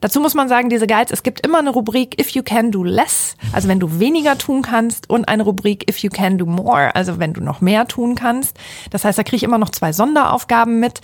[0.01, 2.83] Dazu muss man sagen, diese Guides, es gibt immer eine Rubrik If you can do
[2.83, 6.93] less, also wenn du weniger tun kannst, und eine Rubrik If you can do more,
[6.95, 8.57] also wenn du noch mehr tun kannst.
[8.91, 11.01] Das heißt, da kriege ich immer noch zwei Sonderaufgaben mit.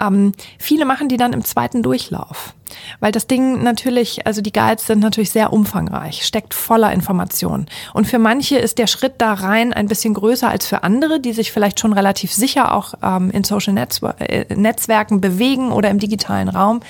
[0.00, 0.13] Ähm,
[0.58, 2.54] viele machen die dann im zweiten Durchlauf.
[3.00, 7.66] Weil das Ding natürlich, also die Guides sind natürlich sehr umfangreich, steckt voller Informationen.
[7.92, 11.32] Und für manche ist der Schritt da rein ein bisschen größer als für andere, die
[11.32, 15.98] sich vielleicht schon relativ sicher auch ähm, in Social Netzwer äh, Netzwerken bewegen oder im
[15.98, 16.80] digitalen Raum.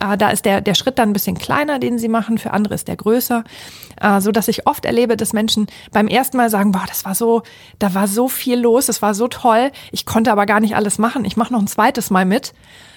[0.00, 2.74] Äh, da ist der, der Schritt dann ein bisschen kleiner, den sie machen, für andere
[2.74, 3.44] ist der größer.
[4.00, 7.14] Äh, so dass ich oft erlebe, dass Menschen beim ersten Mal sagen, boah, das war
[7.14, 7.42] so,
[7.78, 10.98] da war so viel los, das war so toll, ich konnte aber gar nicht alles
[10.98, 12.52] machen, ich mache noch ein zweites Mal mit.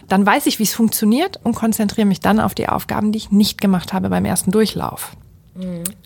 [0.08, 3.32] Dann weiß ich, wie es funktioniert und konzentriere mich dann auf die Aufgaben, die ich
[3.32, 5.12] nicht gemacht habe beim ersten Durchlauf.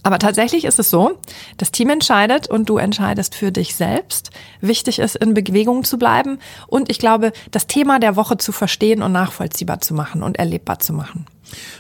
[0.04, 1.18] Aber tatsächlich ist es so,
[1.58, 4.32] das Team entscheidet und du entscheidest für dich selbst.
[4.62, 9.02] Wichtig ist, in Bewegung zu bleiben und ich glaube, das Thema der Woche zu verstehen
[9.02, 11.26] und nachvollziehbar zu machen und erlebbar zu machen.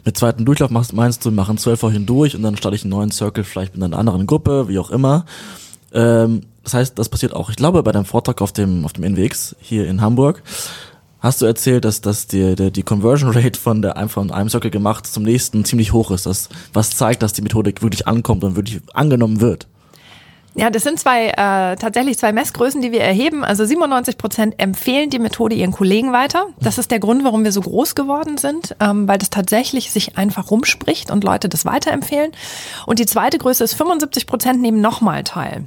[0.03, 2.83] Mit zweiten Durchlauf machst, meinst du, wir machen zwölf Wochen durch und dann starte ich
[2.83, 5.25] einen neuen Circle, vielleicht mit einer anderen Gruppe, wie auch immer.
[5.93, 7.49] Ähm, das heißt, das passiert auch.
[7.49, 10.43] Ich glaube, bei deinem Vortrag auf dem, auf dem NWX hier in Hamburg
[11.21, 14.71] hast du erzählt, dass, dass die, die, die Conversion Rate von der von einem Circle
[14.71, 16.25] gemacht zum nächsten ziemlich hoch ist.
[16.25, 19.67] Das, was zeigt, dass die Methodik wirklich ankommt und wirklich angenommen wird.
[20.53, 23.45] Ja, das sind zwei äh, tatsächlich zwei Messgrößen, die wir erheben.
[23.45, 26.47] Also 97 Prozent empfehlen die Methode ihren Kollegen weiter.
[26.59, 30.17] Das ist der Grund, warum wir so groß geworden sind, ähm, weil das tatsächlich sich
[30.17, 32.33] einfach rumspricht und Leute das weiterempfehlen.
[32.85, 35.63] Und die zweite Größe ist 75 Prozent nehmen nochmal teil.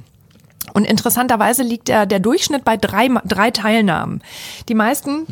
[0.73, 4.21] Und interessanterweise liegt der, der Durchschnitt bei drei, drei Teilnahmen.
[4.69, 5.25] Die meisten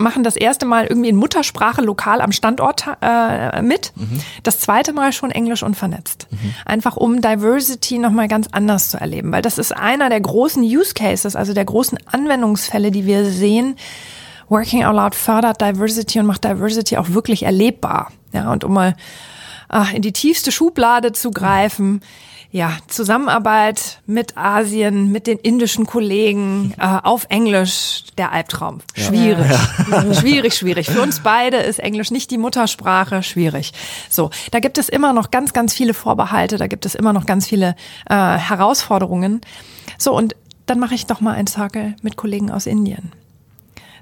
[0.00, 3.92] machen das erste Mal irgendwie in Muttersprache lokal am Standort äh, mit.
[3.94, 4.20] Mhm.
[4.42, 6.26] Das zweite Mal schon Englisch und vernetzt.
[6.30, 6.54] Mhm.
[6.64, 9.30] Einfach um Diversity nochmal ganz anders zu erleben.
[9.30, 13.76] Weil das ist einer der großen Use Cases, also der großen Anwendungsfälle, die wir sehen.
[14.48, 18.10] Working Out Loud fördert Diversity und macht Diversity auch wirklich erlebbar.
[18.32, 18.96] Ja, und um mal
[19.68, 22.00] ach, in die tiefste Schublade zu greifen,
[22.52, 28.80] ja, Zusammenarbeit mit Asien, mit den indischen Kollegen äh, auf Englisch, der Albtraum.
[28.94, 29.50] Schwierig.
[29.90, 30.14] Ja.
[30.20, 30.90] Schwierig, schwierig.
[30.90, 33.72] Für uns beide ist Englisch nicht die Muttersprache, schwierig.
[34.08, 37.24] So, da gibt es immer noch ganz, ganz viele Vorbehalte, da gibt es immer noch
[37.24, 37.76] ganz viele
[38.08, 39.40] äh, Herausforderungen.
[39.96, 40.34] So, und
[40.66, 43.12] dann mache ich doch mal ein Circle mit Kollegen aus Indien.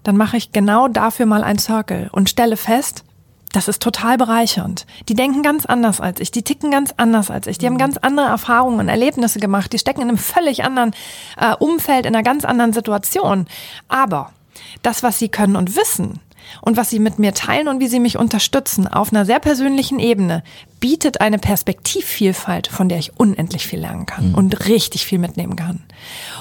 [0.05, 3.05] Dann mache ich genau dafür mal ein Circle und stelle fest,
[3.53, 4.87] das ist total bereichernd.
[5.09, 7.97] Die denken ganz anders als ich, die ticken ganz anders als ich, die haben ganz
[7.97, 10.93] andere Erfahrungen und Erlebnisse gemacht, die stecken in einem völlig anderen
[11.37, 13.47] äh, Umfeld, in einer ganz anderen Situation.
[13.89, 14.33] Aber
[14.83, 16.21] das, was sie können und wissen,
[16.61, 19.99] und was sie mit mir teilen und wie sie mich unterstützen auf einer sehr persönlichen
[19.99, 20.43] Ebene,
[20.81, 24.35] bietet eine Perspektivvielfalt, von der ich unendlich viel lernen kann mhm.
[24.35, 25.83] und richtig viel mitnehmen kann.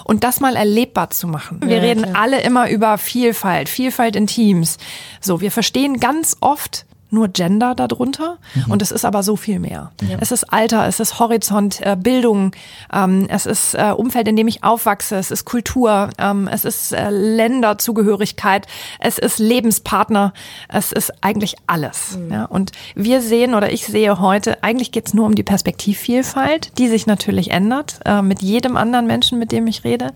[0.03, 1.59] Und das mal erlebbar zu machen.
[1.61, 2.21] Wir ja, reden klar.
[2.21, 4.77] alle immer über Vielfalt, Vielfalt in Teams.
[5.19, 8.71] So, wir verstehen ganz oft nur Gender darunter mhm.
[8.71, 9.91] und es ist aber so viel mehr.
[10.01, 10.17] Ja.
[10.19, 12.51] Es ist Alter, es ist Horizont, äh, Bildung,
[12.93, 16.93] ähm, es ist äh, Umfeld, in dem ich aufwachse, es ist Kultur, ähm, es ist
[16.93, 18.67] äh, Länderzugehörigkeit,
[18.99, 20.33] es ist Lebenspartner,
[20.67, 22.17] es ist eigentlich alles.
[22.17, 22.31] Mhm.
[22.31, 22.45] Ja?
[22.45, 26.87] Und wir sehen oder ich sehe heute, eigentlich geht es nur um die Perspektivvielfalt, die
[26.87, 30.13] sich natürlich ändert äh, mit jedem anderen Menschen, mit dem ich rede.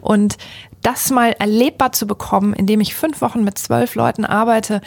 [0.00, 0.36] Und
[0.82, 4.82] das mal erlebbar zu bekommen, indem ich fünf Wochen mit zwölf Leuten arbeite,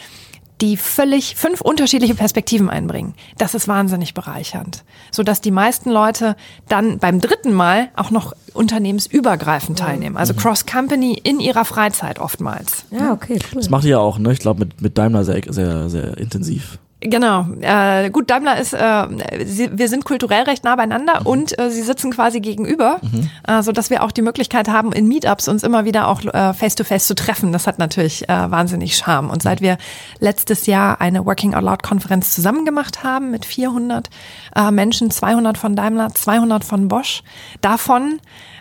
[0.60, 3.14] die völlig fünf unterschiedliche Perspektiven einbringen.
[3.36, 6.36] Das ist wahnsinnig bereichernd, so dass die meisten Leute
[6.68, 10.38] dann beim dritten Mal auch noch unternehmensübergreifend teilnehmen, also mhm.
[10.38, 12.84] Cross Company in ihrer Freizeit oftmals.
[12.90, 13.60] Ja, okay, cool.
[13.60, 14.32] Das macht ihr ja auch, ne?
[14.32, 16.78] Ich glaube mit mit Daimler sehr sehr sehr intensiv.
[17.00, 17.46] Genau.
[17.60, 19.06] Äh, gut, Daimler ist, äh,
[19.44, 21.26] sie, wir sind kulturell recht nah beieinander mhm.
[21.26, 23.30] und äh, sie sitzen quasi gegenüber, mhm.
[23.46, 26.52] äh, so dass wir auch die Möglichkeit haben, in Meetups uns immer wieder auch äh,
[26.54, 27.52] face to face zu treffen.
[27.52, 29.30] Das hat natürlich äh, wahnsinnig Charme.
[29.30, 29.78] Und seit wir
[30.18, 34.10] letztes Jahr eine Working Out Loud Konferenz zusammen gemacht haben mit 400
[34.56, 37.22] äh, Menschen, 200 von Daimler, 200 von Bosch,
[37.60, 38.18] davon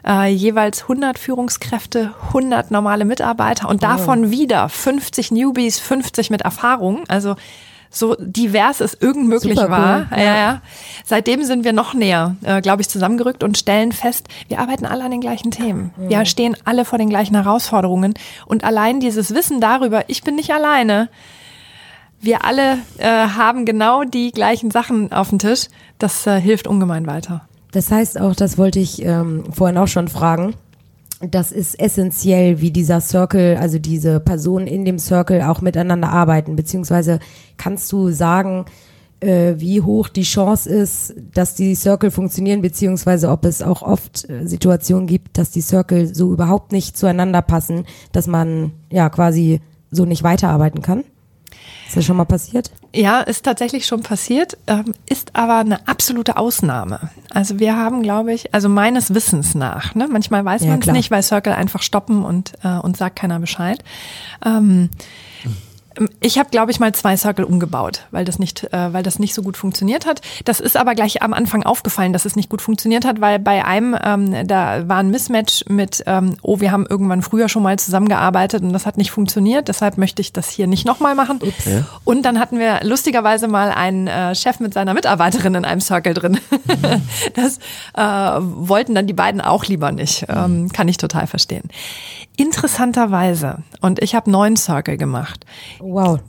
[0.07, 4.29] äh, jeweils 100 Führungskräfte, 100 normale Mitarbeiter und davon oh.
[4.29, 7.03] wieder 50 Newbies, 50 mit Erfahrung.
[7.07, 7.35] Also
[7.89, 10.07] so divers es irgend möglich Super war.
[10.11, 10.17] Cool.
[10.17, 10.37] Ja.
[10.37, 10.61] Ja,
[11.05, 15.03] Seitdem sind wir noch näher, äh, glaube ich, zusammengerückt und stellen fest, wir arbeiten alle
[15.03, 15.91] an den gleichen Themen.
[15.97, 16.09] Mhm.
[16.09, 18.13] Wir stehen alle vor den gleichen Herausforderungen.
[18.45, 21.09] Und allein dieses Wissen darüber, ich bin nicht alleine,
[22.19, 25.67] wir alle äh, haben genau die gleichen Sachen auf dem Tisch,
[25.99, 27.47] das äh, hilft ungemein weiter.
[27.71, 30.55] Das heißt auch, das wollte ich ähm, vorhin auch schon fragen,
[31.21, 36.55] das ist essentiell, wie dieser Circle, also diese Personen in dem Circle auch miteinander arbeiten.
[36.55, 37.19] Beziehungsweise
[37.57, 38.65] kannst du sagen,
[39.19, 44.29] äh, wie hoch die Chance ist, dass die Circle funktionieren, beziehungsweise ob es auch oft
[44.29, 49.61] äh, Situationen gibt, dass die Circle so überhaupt nicht zueinander passen, dass man ja quasi
[49.89, 51.03] so nicht weiterarbeiten kann?
[51.87, 52.71] Ist das schon mal passiert?
[52.93, 57.11] Ja, ist tatsächlich schon passiert, ähm, ist aber eine absolute Ausnahme.
[57.29, 60.87] Also wir haben, glaube ich, also meines Wissens nach, ne, manchmal weiß ja, man es
[60.87, 63.83] nicht, weil Circle einfach stoppen und, äh, und sagt keiner Bescheid.
[64.45, 64.89] Ähm,
[66.19, 69.33] Ich habe, glaube ich, mal zwei Circle umgebaut, weil das nicht, äh, weil das nicht
[69.33, 70.21] so gut funktioniert hat.
[70.45, 73.65] Das ist aber gleich am Anfang aufgefallen, dass es nicht gut funktioniert hat, weil bei
[73.65, 77.79] einem ähm, da war ein Mismatch mit, ähm, oh, wir haben irgendwann früher schon mal
[77.79, 79.67] zusammengearbeitet und das hat nicht funktioniert.
[79.67, 81.39] Deshalb möchte ich das hier nicht nochmal machen.
[81.41, 81.83] Okay.
[82.03, 86.13] Und dann hatten wir lustigerweise mal einen äh, Chef mit seiner Mitarbeiterin in einem Circle
[86.13, 86.39] drin.
[87.33, 87.57] das
[87.95, 90.25] äh, wollten dann die beiden auch lieber nicht.
[90.29, 91.69] Ähm, kann ich total verstehen.
[92.39, 95.45] Interessanterweise, und ich habe neun Circle gemacht.
[95.89, 96.19] Wow.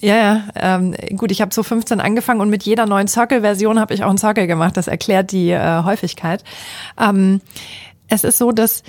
[0.00, 0.42] Ja, ja.
[0.54, 4.08] Ähm, gut, ich habe so 15 angefangen und mit jeder neuen Circle-Version habe ich auch
[4.08, 4.76] einen Circle gemacht.
[4.76, 6.44] Das erklärt die äh, Häufigkeit.
[7.00, 7.40] Ähm,
[8.08, 8.82] es ist so, dass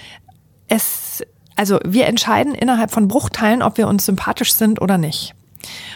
[0.67, 1.23] es,
[1.55, 5.35] also wir entscheiden innerhalb von Bruchteilen, ob wir uns sympathisch sind oder nicht.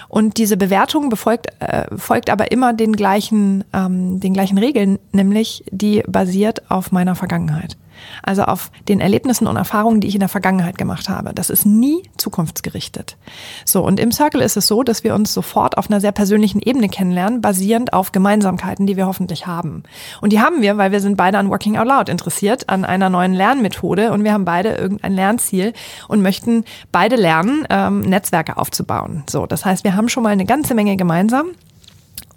[0.07, 5.63] Und diese Bewertung befolgt, äh, folgt aber immer den gleichen, ähm, den gleichen Regeln, nämlich
[5.71, 7.77] die basiert auf meiner Vergangenheit.
[8.21, 11.33] Also auf den Erlebnissen und Erfahrungen, die ich in der Vergangenheit gemacht habe.
[11.33, 13.17] Das ist nie zukunftsgerichtet.
[13.65, 16.61] So, und im Circle ist es so, dass wir uns sofort auf einer sehr persönlichen
[16.61, 19.83] Ebene kennenlernen, basierend auf Gemeinsamkeiten, die wir hoffentlich haben.
[20.21, 23.09] Und die haben wir, weil wir sind beide an Working Out Loud interessiert, an einer
[23.09, 25.73] neuen Lernmethode und wir haben beide irgendein Lernziel
[26.07, 29.23] und möchten beide lernen, ähm, Netzwerke aufzubauen.
[29.29, 31.47] So, das heißt, wir haben schon mal eine ganze Menge gemeinsam.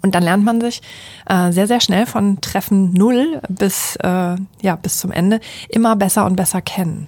[0.07, 0.81] Und dann lernt man sich
[1.25, 6.25] äh, sehr, sehr schnell von Treffen null bis, äh, ja, bis zum Ende immer besser
[6.25, 7.07] und besser kennen.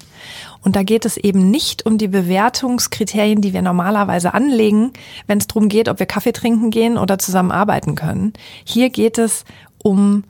[0.65, 4.91] Und da geht es eben nicht um die Bewertungskriterien, die wir normalerweise anlegen,
[5.27, 8.33] wenn es darum geht, ob wir Kaffee trinken gehen oder zusammen arbeiten können.
[8.65, 9.45] Hier geht es
[9.81, 10.25] um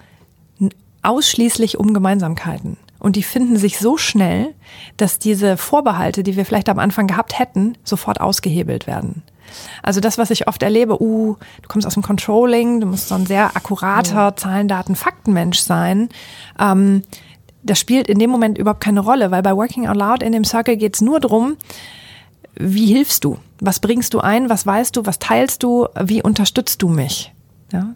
[1.01, 2.77] ausschließlich um Gemeinsamkeiten.
[2.99, 4.53] Und die finden sich so schnell,
[4.97, 9.23] dass diese Vorbehalte, die wir vielleicht am Anfang gehabt hätten, sofort ausgehebelt werden.
[9.81, 13.15] Also das, was ich oft erlebe, uh, du kommst aus dem Controlling, du musst so
[13.15, 14.35] ein sehr akkurater ja.
[14.35, 16.09] Zahlen, Daten, Faktenmensch sein.
[16.59, 17.03] Ähm,
[17.63, 20.43] das spielt in dem Moment überhaupt keine Rolle, weil bei Working Out Loud in dem
[20.43, 21.57] Circle geht es nur drum,
[22.55, 23.38] wie hilfst du?
[23.59, 24.49] Was bringst du ein?
[24.49, 25.05] Was weißt du?
[25.05, 25.88] Was teilst du?
[26.01, 27.33] Wie unterstützt du mich?
[27.71, 27.93] Ja?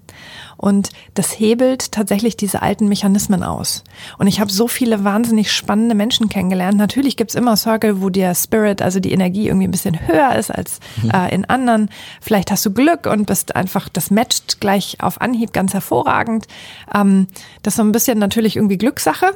[0.57, 3.83] Und das hebelt tatsächlich diese alten Mechanismen aus.
[4.17, 6.77] Und ich habe so viele wahnsinnig spannende Menschen kennengelernt.
[6.77, 10.51] Natürlich gibt's immer Circle, wo der Spirit, also die Energie irgendwie ein bisschen höher ist
[10.51, 11.09] als mhm.
[11.09, 11.89] äh, in anderen.
[12.21, 16.47] Vielleicht hast du Glück und bist einfach, das matcht gleich auf Anhieb ganz hervorragend.
[16.93, 17.27] Ähm,
[17.61, 19.33] das ist so ein bisschen natürlich irgendwie Glückssache.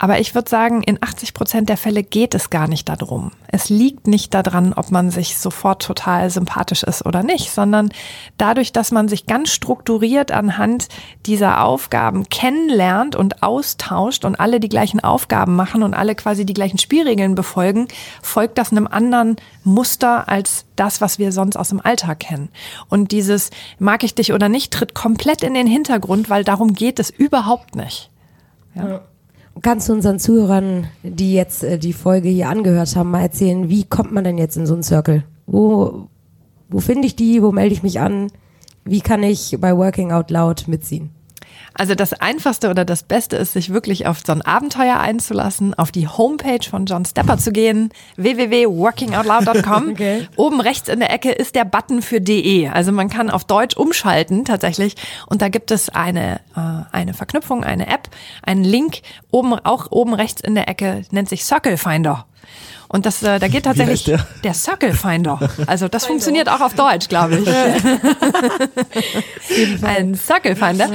[0.00, 3.32] Aber ich würde sagen, in 80 Prozent der Fälle geht es gar nicht darum.
[3.48, 7.90] Es liegt nicht daran, ob man sich sofort total sympathisch ist oder nicht, sondern
[8.36, 10.86] dadurch, dass man sich ganz strukturiert anhand
[11.26, 16.54] dieser Aufgaben kennenlernt und austauscht und alle die gleichen Aufgaben machen und alle quasi die
[16.54, 17.88] gleichen Spielregeln befolgen,
[18.22, 19.34] folgt das einem anderen
[19.64, 22.50] Muster als das, was wir sonst aus dem Alltag kennen.
[22.88, 27.00] Und dieses mag ich dich oder nicht tritt komplett in den Hintergrund, weil darum geht
[27.00, 28.10] es überhaupt nicht.
[28.76, 29.00] Ja.
[29.62, 33.84] Kannst du unseren Zuhörern, die jetzt äh, die Folge hier angehört haben, mal erzählen, wie
[33.84, 35.24] kommt man denn jetzt in so einen Circle?
[35.46, 36.08] Wo,
[36.68, 37.42] wo finde ich die?
[37.42, 38.28] Wo melde ich mich an?
[38.84, 41.10] Wie kann ich bei Working Out Loud mitziehen?
[41.74, 45.92] Also das Einfachste oder das Beste ist, sich wirklich auf so ein Abenteuer einzulassen, auf
[45.92, 49.88] die Homepage von John Stepper zu gehen, www.workingoutloud.com.
[49.98, 50.28] Okay.
[50.36, 52.70] Oben rechts in der Ecke ist der Button für DE.
[52.72, 56.60] Also man kann auf Deutsch umschalten tatsächlich und da gibt es eine, äh,
[56.92, 58.08] eine Verknüpfung, eine App,
[58.42, 59.00] einen Link.
[59.30, 62.26] Oben, auch oben rechts in der Ecke nennt sich Circle Finder.
[62.88, 64.26] Und das, äh, da geht tatsächlich der?
[64.42, 65.38] der Circle Finder.
[65.66, 67.46] Also das funktioniert auch auf Deutsch, glaube ich.
[69.84, 70.90] Ein Circle Finder.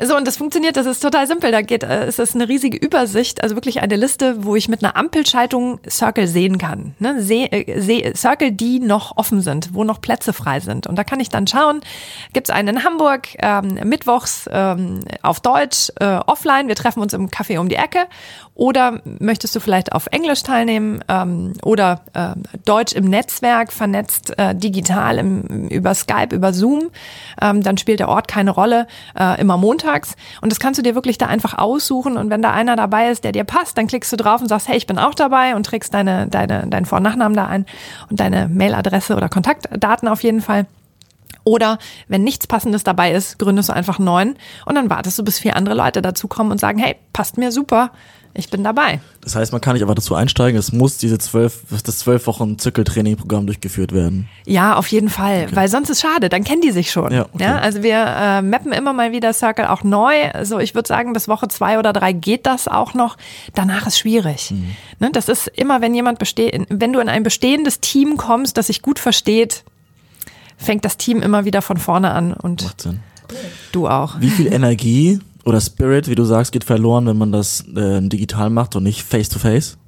[0.00, 1.50] So, und das funktioniert, das ist total simpel.
[1.50, 4.84] Da geht, äh, es ist eine riesige Übersicht, also wirklich eine Liste, wo ich mit
[4.84, 6.94] einer Ampelschaltung Circle sehen kann.
[7.00, 7.20] Ne?
[7.20, 10.86] Seh, äh, seh, Circle, die noch offen sind, wo noch Plätze frei sind.
[10.86, 11.80] Und da kann ich dann schauen,
[12.32, 17.12] gibt es einen in Hamburg, ähm, mittwochs ähm, auf Deutsch, äh, offline, wir treffen uns
[17.12, 18.06] im Café um die Ecke.
[18.58, 22.30] Oder möchtest du vielleicht auf Englisch teilnehmen ähm, oder äh,
[22.64, 26.90] Deutsch im Netzwerk, vernetzt äh, digital im, über Skype, über Zoom,
[27.40, 30.16] ähm, dann spielt der Ort keine Rolle, äh, immer montags.
[30.40, 32.16] Und das kannst du dir wirklich da einfach aussuchen.
[32.16, 34.66] Und wenn da einer dabei ist, der dir passt, dann klickst du drauf und sagst,
[34.66, 37.64] hey, ich bin auch dabei und trägst deine, deine, deinen Vor- und Nachnamen da ein
[38.10, 40.66] und deine Mailadresse oder Kontaktdaten auf jeden Fall.
[41.44, 44.34] Oder wenn nichts Passendes dabei ist, gründest du einfach neun
[44.66, 47.90] und dann wartest du, bis vier andere Leute dazukommen und sagen, hey, passt mir super,
[48.38, 49.00] ich bin dabei.
[49.20, 52.56] Das heißt, man kann nicht einfach dazu einsteigen, es muss diese zwölf, das zwölf Wochen
[52.56, 54.28] Zirkeltraining-Programm durchgeführt werden.
[54.46, 55.56] Ja, auf jeden Fall, okay.
[55.56, 57.12] weil sonst ist schade, dann kennen die sich schon.
[57.12, 57.42] Ja, okay.
[57.42, 60.30] ja also wir äh, mappen immer mal wieder Circle auch neu.
[60.30, 63.16] Also ich würde sagen, bis Woche zwei oder drei geht das auch noch.
[63.54, 64.52] Danach ist schwierig.
[64.52, 64.76] Mhm.
[65.00, 68.68] Ne, das ist immer, wenn jemand besteht, wenn du in ein bestehendes Team kommst, das
[68.68, 69.64] sich gut versteht,
[70.56, 72.72] fängt das Team immer wieder von vorne an und
[73.72, 74.20] du auch.
[74.20, 78.50] Wie viel Energie oder Spirit, wie du sagst, geht verloren, wenn man das äh, digital
[78.50, 79.78] macht und nicht face to face?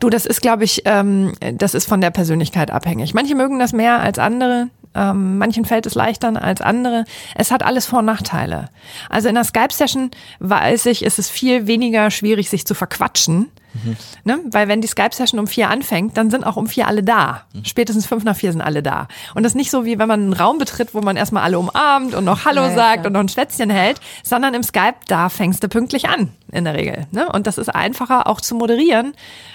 [0.00, 3.14] Du, das ist, glaube ich, ähm, das ist von der Persönlichkeit abhängig.
[3.14, 4.68] Manche mögen das mehr als andere.
[4.94, 7.04] Ähm, manchen fällt es leichter als andere.
[7.34, 8.70] Es hat alles Vor- und Nachteile.
[9.10, 13.50] Also in einer Skype-Session weiß ich, ist es viel weniger schwierig, sich zu verquatschen.
[13.74, 13.96] Mhm.
[14.24, 14.38] Ne?
[14.50, 17.42] Weil wenn die Skype-Session um vier anfängt, dann sind auch um vier alle da.
[17.52, 17.64] Mhm.
[17.64, 19.08] Spätestens fünf nach vier sind alle da.
[19.34, 21.58] Und das ist nicht so, wie wenn man einen Raum betritt, wo man erstmal alle
[21.58, 24.96] umarmt und noch Hallo ja, sagt ja, und noch ein Schwätzchen hält, sondern im Skype,
[25.06, 27.06] da fängst du pünktlich an, in der Regel.
[27.10, 27.28] Ne?
[27.32, 29.12] Und das ist einfacher auch zu moderieren.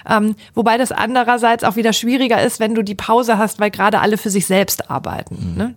[0.09, 3.99] Ähm, wobei das andererseits auch wieder schwieriger ist, wenn du die Pause hast, weil gerade
[3.99, 5.51] alle für sich selbst arbeiten.
[5.51, 5.57] Mhm.
[5.57, 5.75] Ne?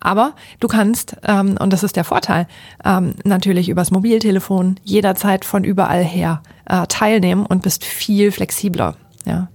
[0.00, 2.46] Aber du kannst, ähm, und das ist der Vorteil,
[2.84, 8.94] ähm, natürlich übers Mobiltelefon jederzeit von überall her äh, teilnehmen und bist viel flexibler.
[9.24, 9.48] Ja.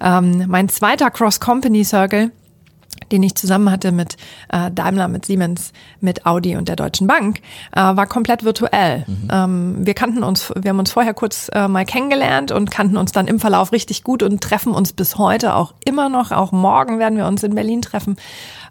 [0.00, 2.30] Ähm, mein zweiter Cross-Company-Circle
[3.12, 4.16] den ich zusammen hatte mit
[4.50, 7.40] äh, Daimler, mit Siemens, mit Audi und der Deutschen Bank,
[7.72, 9.04] äh, war komplett virtuell.
[9.06, 9.28] Mhm.
[9.32, 13.12] Ähm, wir kannten uns, wir haben uns vorher kurz äh, mal kennengelernt und kannten uns
[13.12, 16.30] dann im Verlauf richtig gut und treffen uns bis heute auch immer noch.
[16.30, 18.16] Auch morgen werden wir uns in Berlin treffen.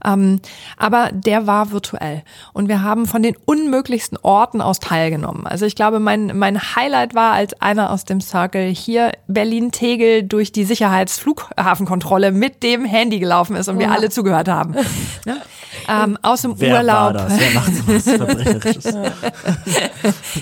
[0.06, 0.42] Ähm,
[0.78, 2.24] aber der war virtuell.
[2.54, 5.46] Und wir haben von den unmöglichsten Orten aus teilgenommen.
[5.46, 10.52] Also ich glaube, mein, mein Highlight war, als einer aus dem Circle hier Berlin-Tegel durch
[10.52, 13.88] die Sicherheitsflughafenkontrolle mit dem Handy gelaufen ist und ja.
[13.88, 14.74] wir alle zugehört haben.
[15.26, 15.42] ne?
[15.88, 16.96] ähm, aus dem Wer Urlaub.
[16.96, 17.34] War das?
[17.40, 18.98] Wer macht sowas Verbrecherisches?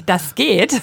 [0.05, 0.81] das geht.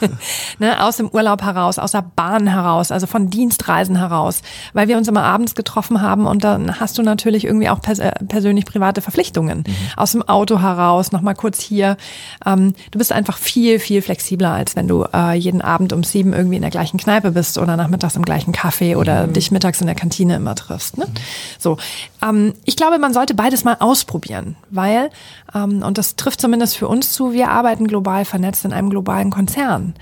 [0.58, 0.82] ne?
[0.84, 4.42] Aus dem Urlaub heraus, aus der Bahn heraus, also von Dienstreisen heraus,
[4.72, 7.98] weil wir uns immer abends getroffen haben und dann hast du natürlich irgendwie auch pers
[8.04, 9.64] äh, persönlich private Verpflichtungen.
[9.66, 9.74] Mhm.
[9.96, 11.96] Aus dem Auto heraus, nochmal kurz hier.
[12.44, 16.32] Ähm, du bist einfach viel, viel flexibler, als wenn du äh, jeden Abend um sieben
[16.32, 19.32] irgendwie in der gleichen Kneipe bist oder nachmittags im gleichen Café oder mhm.
[19.32, 20.98] dich mittags in der Kantine immer triffst.
[20.98, 21.06] Ne?
[21.06, 21.12] Mhm.
[21.58, 21.76] So,
[22.22, 25.10] ähm, ich glaube, man sollte beides mal ausprobieren, weil,
[25.54, 29.30] ähm, und das trifft zumindest für uns zu, wir arbeiten global vernetzt in einem globalen
[29.30, 29.94] Konzern.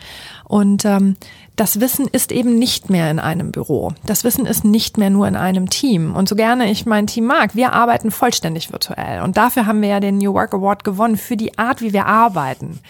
[0.45, 1.17] Und ähm,
[1.57, 3.93] das Wissen ist eben nicht mehr in einem Büro.
[4.07, 6.15] Das Wissen ist nicht mehr nur in einem Team.
[6.15, 9.23] Und so gerne ich mein Team mag, wir arbeiten vollständig virtuell.
[9.23, 12.07] Und dafür haben wir ja den New Work Award gewonnen für die Art, wie wir
[12.07, 12.81] arbeiten.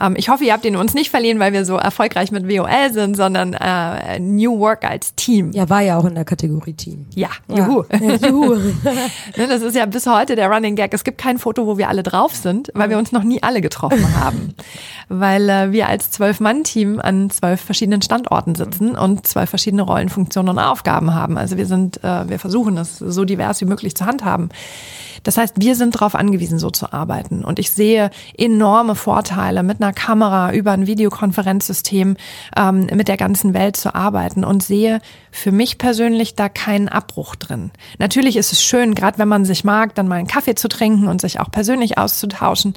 [0.00, 2.92] Ähm, ich hoffe, ihr habt ihn uns nicht verliehen, weil wir so erfolgreich mit WOL
[2.92, 5.52] sind, sondern äh, New Work als Team.
[5.52, 7.06] Ja, war ja auch in der Kategorie Team.
[7.14, 7.84] Ja, juhu.
[8.00, 8.56] Ja, juhu.
[9.36, 10.92] Ne, das ist ja bis heute der Running Gag.
[10.94, 13.60] Es gibt kein Foto, wo wir alle drauf sind, weil wir uns noch nie alle
[13.60, 14.54] getroffen haben.
[15.08, 20.48] weil äh, wir als Zwölf-Mann-Team an zwölf verschiedenen Standorten sitzen und zwei verschiedene Rollen, Funktionen
[20.48, 21.36] und Aufgaben haben.
[21.36, 24.48] Also wir sind, äh, wir versuchen es so divers wie möglich zu handhaben.
[25.24, 27.44] Das heißt, wir sind darauf angewiesen, so zu arbeiten.
[27.44, 32.16] Und ich sehe enorme Vorteile, mit einer Kamera über ein Videokonferenzsystem
[32.56, 35.00] ähm, mit der ganzen Welt zu arbeiten und sehe
[35.30, 37.70] für mich persönlich da keinen Abbruch drin.
[37.98, 41.08] Natürlich ist es schön, gerade wenn man sich mag, dann mal einen Kaffee zu trinken
[41.08, 42.72] und sich auch persönlich auszutauschen.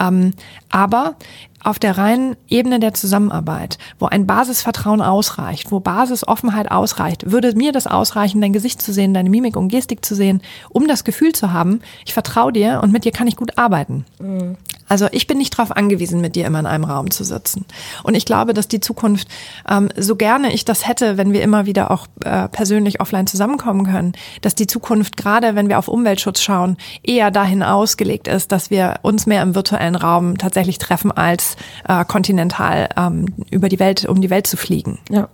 [0.00, 0.32] Ähm,
[0.70, 1.16] aber
[1.62, 7.72] auf der reinen Ebene der Zusammenarbeit, wo ein Basisvertrauen ausreicht, wo Basisoffenheit ausreicht, würde mir
[7.72, 11.32] das ausreichen, dein Gesicht zu sehen, deine Mimik und Gestik zu sehen, um das Gefühl
[11.32, 14.04] zu haben, ich vertraue dir und mit dir kann ich gut arbeiten.
[14.20, 14.56] Mhm.
[14.92, 17.64] Also ich bin nicht darauf angewiesen, mit dir immer in einem Raum zu sitzen.
[18.02, 19.26] Und ich glaube, dass die Zukunft,
[19.66, 23.86] ähm, so gerne ich das hätte, wenn wir immer wieder auch äh, persönlich offline zusammenkommen
[23.86, 28.68] können, dass die Zukunft, gerade wenn wir auf Umweltschutz schauen, eher dahin ausgelegt ist, dass
[28.68, 31.51] wir uns mehr im virtuellen Raum tatsächlich treffen als
[31.88, 34.98] äh, kontinental ähm, über die Welt, um die Welt zu fliegen.
[35.10, 35.28] Ja.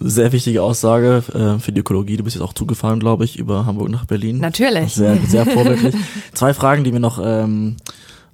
[0.00, 2.16] Sehr wichtige Aussage äh, für die Ökologie.
[2.16, 4.38] Du bist jetzt auch zugefahren, glaube ich, über Hamburg nach Berlin.
[4.38, 4.94] Natürlich.
[4.94, 5.94] Sehr, sehr vorbildlich.
[6.34, 7.76] Zwei Fragen, die mir noch ähm,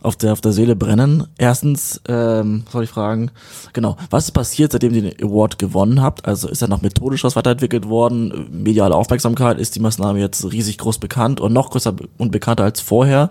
[0.04, 1.26] auf der auf der Seele brennen.
[1.38, 3.30] Erstens, ähm, soll ich fragen,
[3.72, 6.26] genau, was ist passiert, seitdem ihr den Award gewonnen habt?
[6.26, 8.48] Also ist da noch methodisch was weiterentwickelt worden?
[8.50, 12.82] Mediale Aufmerksamkeit, ist die Maßnahme jetzt riesig groß bekannt und noch größer und bekannter als
[12.82, 13.30] vorher?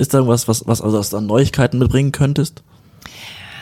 [0.00, 2.62] Ist da irgendwas, was, was also was an Neuigkeiten mitbringen könntest?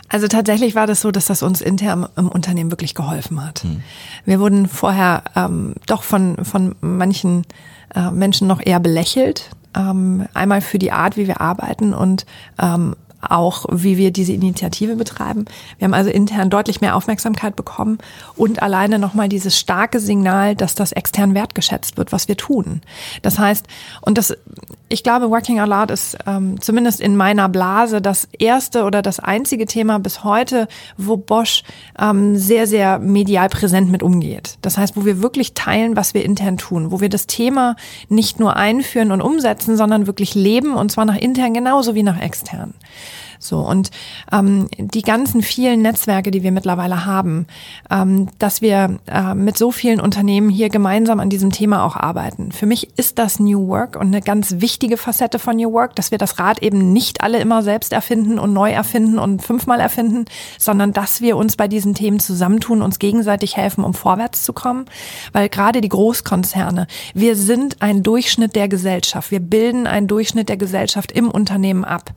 [0.09, 3.65] Also tatsächlich war das so, dass das uns intern im Unternehmen wirklich geholfen hat.
[3.65, 3.83] Hm.
[4.25, 7.45] Wir wurden vorher ähm, doch von, von manchen
[7.93, 9.51] äh, Menschen noch eher belächelt.
[9.77, 12.25] Ähm, einmal für die Art, wie wir arbeiten und
[12.63, 15.47] ähm, auch, wie wir diese Initiative betreiben.
[15.79, 17.99] Wir haben also intern deutlich mehr Aufmerksamkeit bekommen
[18.37, 22.81] und alleine nochmal dieses starke Signal, dass das extern wertgeschätzt wird, was wir tun.
[23.23, 23.67] Das heißt,
[24.03, 24.37] und das,
[24.89, 29.21] ich glaube, Working Out Loud ist ähm, zumindest in meiner Blase das erste oder das
[29.21, 31.63] einzige Thema bis heute, wo Bosch
[31.99, 34.59] ähm, sehr, sehr medial präsent mit umgeht.
[34.63, 37.77] Das heißt, wo wir wirklich teilen, was wir intern tun, wo wir das Thema
[38.09, 42.21] nicht nur einführen und umsetzen, sondern wirklich leben und zwar nach intern genauso wie nach
[42.21, 42.75] extern.
[43.39, 43.91] So und
[44.33, 47.47] ähm, die ganzen vielen Netzwerke, die wir mittlerweile haben,
[47.91, 52.53] ähm, dass wir äh, mit so vielen Unternehmen hier gemeinsam an diesem Thema auch arbeiten.
[52.53, 56.11] Für mich ist das New Work und eine ganz wichtige Facette von New Work, dass
[56.11, 60.25] wir das Rad eben nicht alle immer selbst erfinden und neu erfinden und fünfmal erfinden,
[60.59, 64.87] sondern dass wir uns bei diesen Themen zusammentun, uns gegenseitig helfen, um vorwärts zu kommen.
[65.33, 69.31] Weil gerade die Großkonzerne, wir sind ein Durchschnitt der Gesellschaft.
[69.31, 72.13] Wir bilden einen Durchschnitt der Gesellschaft im Unternehmen ab.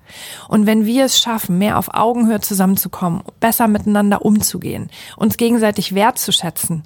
[0.48, 6.84] Und wenn wir es schaffen, mehr auf Augenhöhe zusammenzukommen, besser miteinander umzugehen, uns gegenseitig wertzuschätzen,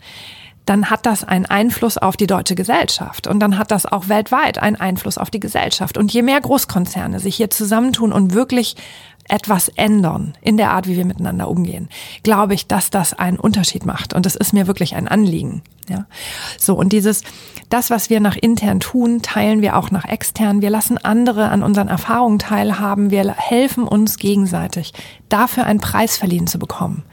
[0.65, 4.57] dann hat das einen Einfluss auf die deutsche Gesellschaft und dann hat das auch weltweit
[4.57, 5.97] einen Einfluss auf die Gesellschaft.
[5.97, 8.75] Und je mehr Großkonzerne sich hier zusammentun und wirklich
[9.27, 11.89] etwas ändern in der Art, wie wir miteinander umgehen,
[12.23, 14.13] glaube ich, dass das einen Unterschied macht.
[14.13, 15.61] Und das ist mir wirklich ein Anliegen.
[15.87, 16.07] Ja,
[16.57, 17.21] so und dieses,
[17.69, 20.63] das, was wir nach intern tun, teilen wir auch nach extern.
[20.63, 23.11] Wir lassen andere an unseren Erfahrungen teilhaben.
[23.11, 24.93] Wir helfen uns gegenseitig,
[25.29, 27.03] dafür einen Preis verliehen zu bekommen.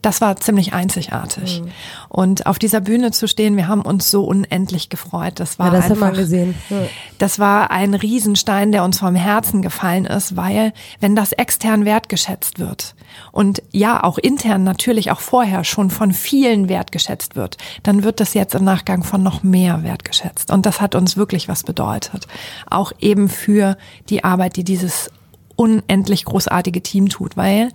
[0.00, 1.60] Das war ziemlich einzigartig.
[1.60, 1.70] Mhm.
[2.08, 5.40] Und auf dieser Bühne zu stehen, wir haben uns so unendlich gefreut.
[5.40, 6.54] Das war ja, das einfach, haben wir gesehen.
[6.68, 6.82] Ja.
[7.18, 12.58] Das war ein Riesenstein, der uns vom Herzen gefallen ist, weil wenn das extern wertgeschätzt
[12.58, 12.94] wird
[13.32, 18.34] und ja auch intern natürlich auch vorher schon von vielen wertgeschätzt wird, dann wird das
[18.34, 20.50] jetzt im Nachgang von noch mehr wertgeschätzt.
[20.50, 22.26] Und das hat uns wirklich was bedeutet.
[22.68, 23.76] Auch eben für
[24.08, 25.10] die Arbeit, die dieses
[25.56, 27.70] unendlich großartige Team tut, weil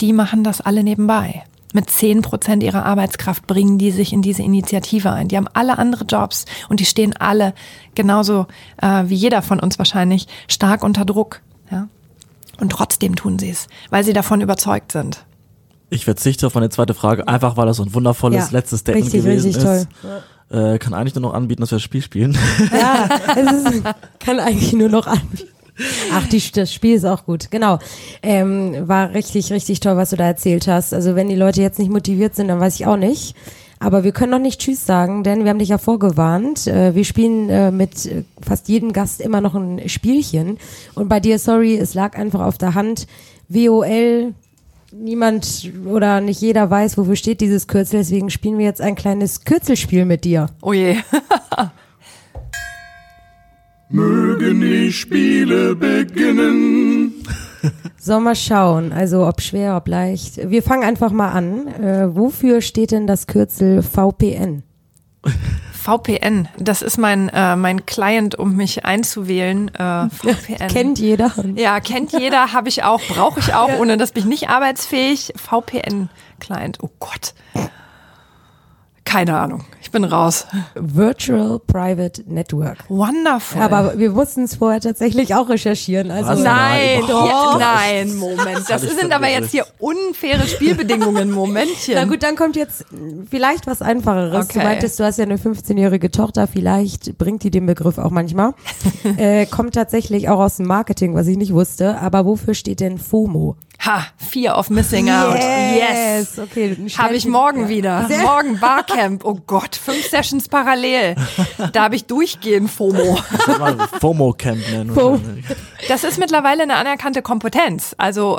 [0.00, 1.42] die machen das alle nebenbei.
[1.72, 5.26] Mit zehn Prozent ihrer Arbeitskraft bringen die sich in diese Initiative ein.
[5.26, 7.52] Die haben alle andere Jobs und die stehen alle
[7.96, 8.46] genauso
[8.80, 11.40] äh, wie jeder von uns wahrscheinlich stark unter Druck.
[11.72, 11.88] Ja?
[12.60, 15.24] Und trotzdem tun sie es, weil sie davon überzeugt sind.
[15.90, 19.06] Ich verzichte auf meine zweite Frage, einfach weil das so ein wundervolles ja, letztes Statement
[19.06, 19.88] richtig, gewesen richtig ist.
[20.00, 20.74] Toll.
[20.74, 22.36] Äh, kann eigentlich nur noch anbieten, dass wir das Spiel spielen.
[22.72, 23.82] Ja, es ist,
[24.18, 25.48] kann eigentlich nur noch anbieten.
[26.12, 27.50] Ach, die, das Spiel ist auch gut.
[27.50, 27.78] Genau.
[28.22, 30.94] Ähm, war richtig, richtig toll, was du da erzählt hast.
[30.94, 33.34] Also wenn die Leute jetzt nicht motiviert sind, dann weiß ich auch nicht.
[33.78, 36.66] Aber wir können noch nicht Tschüss sagen, denn wir haben dich ja vorgewarnt.
[36.66, 40.58] Äh, wir spielen äh, mit fast jedem Gast immer noch ein Spielchen.
[40.94, 43.06] Und bei dir, sorry, es lag einfach auf der Hand.
[43.48, 44.32] WOL,
[44.92, 48.00] niemand oder nicht jeder weiß, wofür steht dieses Kürzel.
[48.00, 50.46] Deswegen spielen wir jetzt ein kleines Kürzelspiel mit dir.
[50.62, 50.96] Oh je.
[53.90, 57.12] Mögen die Spiele beginnen.
[58.04, 58.92] So, mal schauen.
[58.92, 60.50] Also, ob schwer, ob leicht.
[60.50, 61.68] Wir fangen einfach mal an.
[61.68, 64.62] Äh, wofür steht denn das Kürzel VPN?
[65.72, 69.74] VPN, das ist mein, äh, mein Client, um mich einzuwählen.
[69.74, 70.66] Äh, VPN.
[70.68, 71.32] kennt jeder.
[71.54, 75.32] Ja, kennt jeder, habe ich auch, brauche ich auch, ohne dass bin ich nicht arbeitsfähig.
[75.36, 77.32] VPN-Client, oh Gott.
[79.14, 79.62] Keine Ahnung.
[79.80, 80.44] Ich bin raus.
[80.74, 82.78] Virtual Private Network.
[82.88, 83.62] Wonderful.
[83.62, 86.10] Aber wir mussten es vorher tatsächlich auch recherchieren.
[86.10, 86.40] Also Was?
[86.40, 88.68] Nein, ja, nein, Moment.
[88.68, 91.30] Das, das sind aber jetzt hier unfaire Spielbedingungen.
[91.34, 91.94] Momentchen.
[91.94, 92.86] Na gut, dann kommt jetzt
[93.30, 94.46] vielleicht was Einfacheres.
[94.46, 94.58] Okay.
[94.58, 96.48] Du meintest, du hast ja eine 15-jährige Tochter.
[96.48, 98.54] Vielleicht bringt die den Begriff auch manchmal.
[99.16, 102.00] äh, kommt tatsächlich auch aus dem Marketing, was ich nicht wusste.
[102.00, 103.54] Aber wofür steht denn FOMO?
[103.80, 105.34] Ha, Fear of Missing Out.
[105.36, 106.36] Yes.
[106.36, 106.38] yes.
[106.38, 107.68] Okay, habe ich morgen ja.
[107.68, 108.06] wieder.
[108.08, 109.03] Sehr morgen Barcamp.
[109.22, 111.16] Oh Gott, fünf Sessions parallel.
[111.72, 113.16] Da habe ich durchgehend FOMO.
[114.00, 114.94] FOMO-Camp nennen.
[114.94, 115.20] FOMO.
[115.88, 117.94] Das ist mittlerweile eine anerkannte Kompetenz.
[117.98, 118.38] Also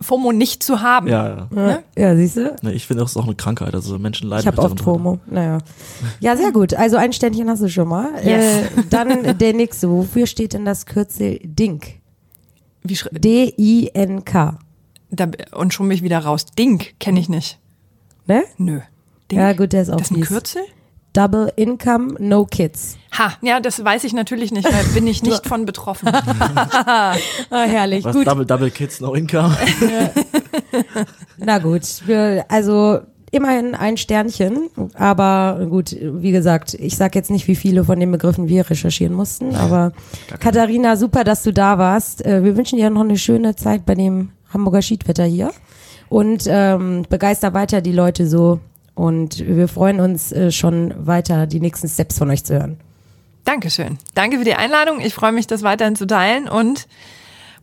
[0.00, 1.08] FOMO nicht zu haben.
[1.08, 1.48] Ja, ja.
[1.50, 1.82] Ne?
[1.96, 2.54] ja siehst du?
[2.62, 3.74] Nee, ich finde, das ist auch eine Krankheit.
[3.74, 5.18] Also Menschen leiden Ich habe oft FOMO.
[5.26, 5.58] Naja.
[6.20, 6.74] Ja, sehr gut.
[6.74, 8.10] Also ein Ständchen hast du schon mal.
[8.24, 8.66] Yes.
[8.66, 9.90] Äh, dann der nächste.
[9.90, 12.00] Wofür steht denn das Kürzel DINK?
[12.82, 14.58] Wie D-I-N-K.
[15.52, 16.46] Und schon mich wieder raus.
[16.58, 17.58] Dink kenne ich nicht.
[18.26, 18.44] Ne?
[18.58, 18.80] Nö.
[19.30, 19.40] Dink?
[19.40, 20.62] Ja, gut, der ist auch Das ist ein Kürzel?
[21.14, 22.98] Double Income, No Kids.
[23.16, 26.08] Ha, ja, das weiß ich natürlich nicht, weil bin ich nicht von betroffen.
[26.12, 27.14] ah,
[27.50, 28.04] herrlich.
[28.04, 28.26] Was, gut.
[28.26, 29.56] Double, Double Kids, No Income?
[31.38, 32.98] Na gut, wir, also
[33.30, 38.10] immerhin ein Sternchen, aber gut, wie gesagt, ich sag jetzt nicht, wie viele von den
[38.10, 39.92] Begriffen wir recherchieren mussten, aber
[40.40, 42.24] Katharina, super, dass du da warst.
[42.24, 45.52] Äh, wir wünschen dir noch eine schöne Zeit bei dem Hamburger Schiedwetter hier
[46.08, 48.60] und ähm, begeister weiter die Leute so
[48.94, 52.78] und wir freuen uns äh, schon weiter die nächsten Steps von euch zu hören.
[53.44, 53.98] Dankeschön.
[54.14, 55.00] Danke für die Einladung.
[55.00, 56.86] Ich freue mich, das weiterhin zu teilen und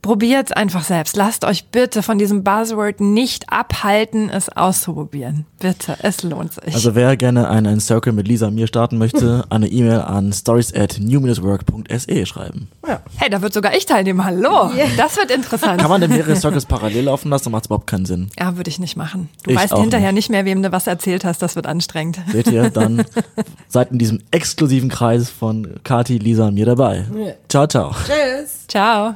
[0.01, 1.15] Probiert einfach selbst.
[1.15, 5.45] Lasst euch bitte von diesem Buzzword nicht abhalten, es auszuprobieren.
[5.59, 6.73] Bitte, es lohnt sich.
[6.73, 10.73] Also wer gerne einen Circle mit Lisa und mir starten möchte, eine E-Mail an stories
[10.73, 12.67] at new-work.se schreiben.
[12.87, 13.01] Ja.
[13.17, 14.25] Hey, da wird sogar ich teilnehmen.
[14.25, 14.71] Hallo.
[14.73, 14.87] Yeah.
[14.97, 15.79] Das wird interessant.
[15.79, 17.45] Kann man denn mehrere Circles parallel laufen lassen?
[17.45, 18.31] Dann macht es überhaupt keinen Sinn.
[18.39, 19.29] Ja, würde ich nicht machen.
[19.43, 20.29] Du ich weißt hinterher nicht.
[20.29, 21.43] nicht mehr, wem du was erzählt hast.
[21.43, 22.19] Das wird anstrengend.
[22.31, 23.05] Seht ihr, dann
[23.67, 27.05] seid in diesem exklusiven Kreis von Kati, Lisa und mir dabei.
[27.49, 27.91] Ciao, ciao.
[27.91, 28.67] Tschüss.
[28.67, 29.15] Ciao.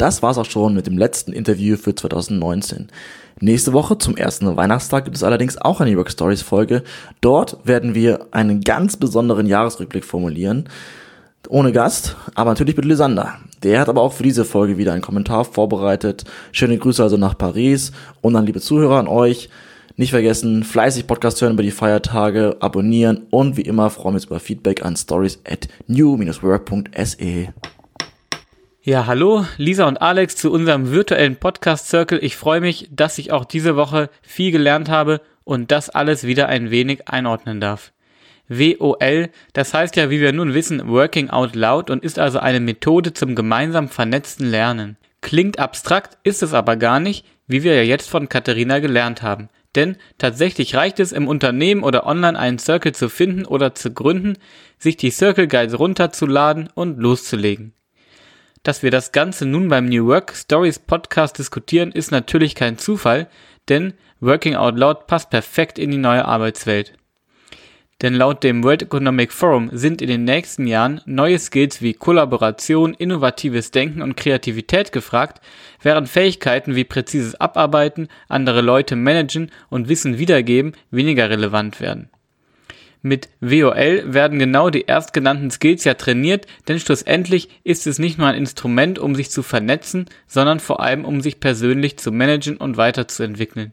[0.00, 2.88] Das war's auch schon mit dem letzten Interview für 2019.
[3.38, 6.84] Nächste Woche zum ersten Weihnachtstag gibt es allerdings auch eine New Work Stories Folge.
[7.20, 10.70] Dort werden wir einen ganz besonderen Jahresrückblick formulieren.
[11.50, 13.40] Ohne Gast, aber natürlich mit Lysander.
[13.62, 16.24] Der hat aber auch für diese Folge wieder einen Kommentar vorbereitet.
[16.50, 17.92] Schöne Grüße also nach Paris
[18.22, 19.50] und dann liebe Zuhörer an euch.
[19.96, 24.24] Nicht vergessen, fleißig Podcast hören über die Feiertage, abonnieren und wie immer freuen wir uns
[24.24, 27.48] über Feedback an stories at new-work.se.
[28.82, 32.18] Ja, hallo, Lisa und Alex zu unserem virtuellen Podcast Circle.
[32.22, 36.48] Ich freue mich, dass ich auch diese Woche viel gelernt habe und das alles wieder
[36.48, 37.92] ein wenig einordnen darf.
[38.48, 42.58] WOL, das heißt ja, wie wir nun wissen, Working Out Loud und ist also eine
[42.58, 44.96] Methode zum gemeinsam vernetzten Lernen.
[45.20, 49.50] Klingt abstrakt, ist es aber gar nicht, wie wir ja jetzt von Katharina gelernt haben.
[49.74, 54.38] Denn tatsächlich reicht es im Unternehmen oder online einen Circle zu finden oder zu gründen,
[54.78, 57.74] sich die Circle Guides runterzuladen und loszulegen.
[58.62, 63.26] Dass wir das Ganze nun beim New Work Stories Podcast diskutieren, ist natürlich kein Zufall,
[63.70, 66.92] denn Working Out Loud passt perfekt in die neue Arbeitswelt.
[68.02, 72.92] Denn laut dem World Economic Forum sind in den nächsten Jahren neue Skills wie Kollaboration,
[72.92, 75.40] innovatives Denken und Kreativität gefragt,
[75.80, 82.10] während Fähigkeiten wie präzises Abarbeiten, andere Leute managen und Wissen wiedergeben weniger relevant werden.
[83.02, 88.26] Mit WOL werden genau die erstgenannten Skills ja trainiert, denn schlussendlich ist es nicht nur
[88.26, 92.76] ein Instrument, um sich zu vernetzen, sondern vor allem um sich persönlich zu managen und
[92.76, 93.72] weiterzuentwickeln.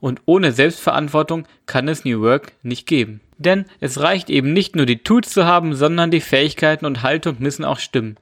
[0.00, 3.20] Und ohne Selbstverantwortung kann es New Work nicht geben.
[3.36, 7.36] Denn es reicht eben nicht nur die Tools zu haben, sondern die Fähigkeiten und Haltung
[7.40, 8.16] müssen auch stimmen.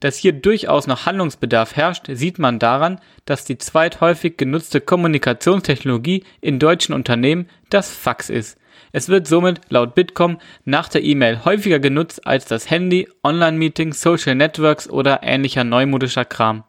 [0.00, 6.58] Dass hier durchaus noch Handlungsbedarf herrscht, sieht man daran, dass die zweithäufig genutzte Kommunikationstechnologie in
[6.58, 8.56] deutschen Unternehmen das Fax ist.
[8.92, 14.34] Es wird somit laut Bitkom nach der E-Mail häufiger genutzt als das Handy, Online-Meetings, Social
[14.34, 16.64] Networks oder ähnlicher neumodischer Kram.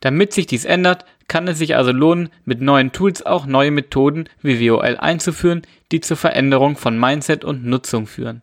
[0.00, 4.28] Damit sich dies ändert, kann es sich also lohnen, mit neuen Tools auch neue Methoden
[4.40, 5.62] wie WOL einzuführen,
[5.92, 8.42] die zur Veränderung von Mindset und Nutzung führen.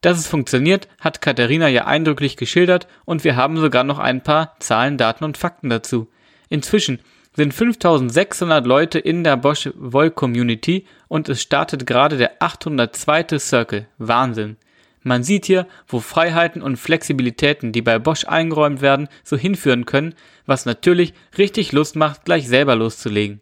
[0.00, 4.56] Dass es funktioniert, hat Katharina ja eindrücklich geschildert und wir haben sogar noch ein paar
[4.58, 6.08] Zahlen, Daten und Fakten dazu.
[6.50, 7.00] Inzwischen
[7.36, 13.38] sind 5600 Leute in der Bosch Vol Community und es startet gerade der 802.
[13.38, 13.86] Circle.
[13.98, 14.56] Wahnsinn.
[15.02, 20.14] Man sieht hier, wo Freiheiten und Flexibilitäten, die bei Bosch eingeräumt werden, so hinführen können,
[20.46, 23.40] was natürlich richtig Lust macht, gleich selber loszulegen.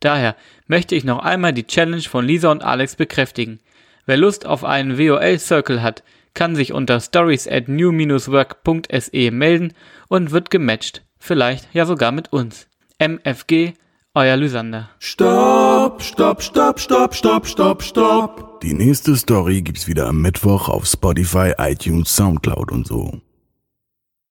[0.00, 0.36] Daher
[0.66, 3.60] möchte ich noch einmal die Challenge von Lisa und Alex bekräftigen.
[4.06, 6.02] Wer Lust auf einen WOL-Circle hat,
[6.34, 9.72] kann sich unter stories at new-work.se melden
[10.08, 11.02] und wird gematcht.
[11.18, 12.66] Vielleicht ja sogar mit uns.
[12.98, 13.74] MFG,
[14.14, 14.88] euer Lysander.
[15.00, 18.60] Stopp, stopp, stopp, stopp, stopp, stopp, stopp.
[18.60, 23.20] Die nächste Story gibt's wieder am Mittwoch auf Spotify, iTunes, Soundcloud und so.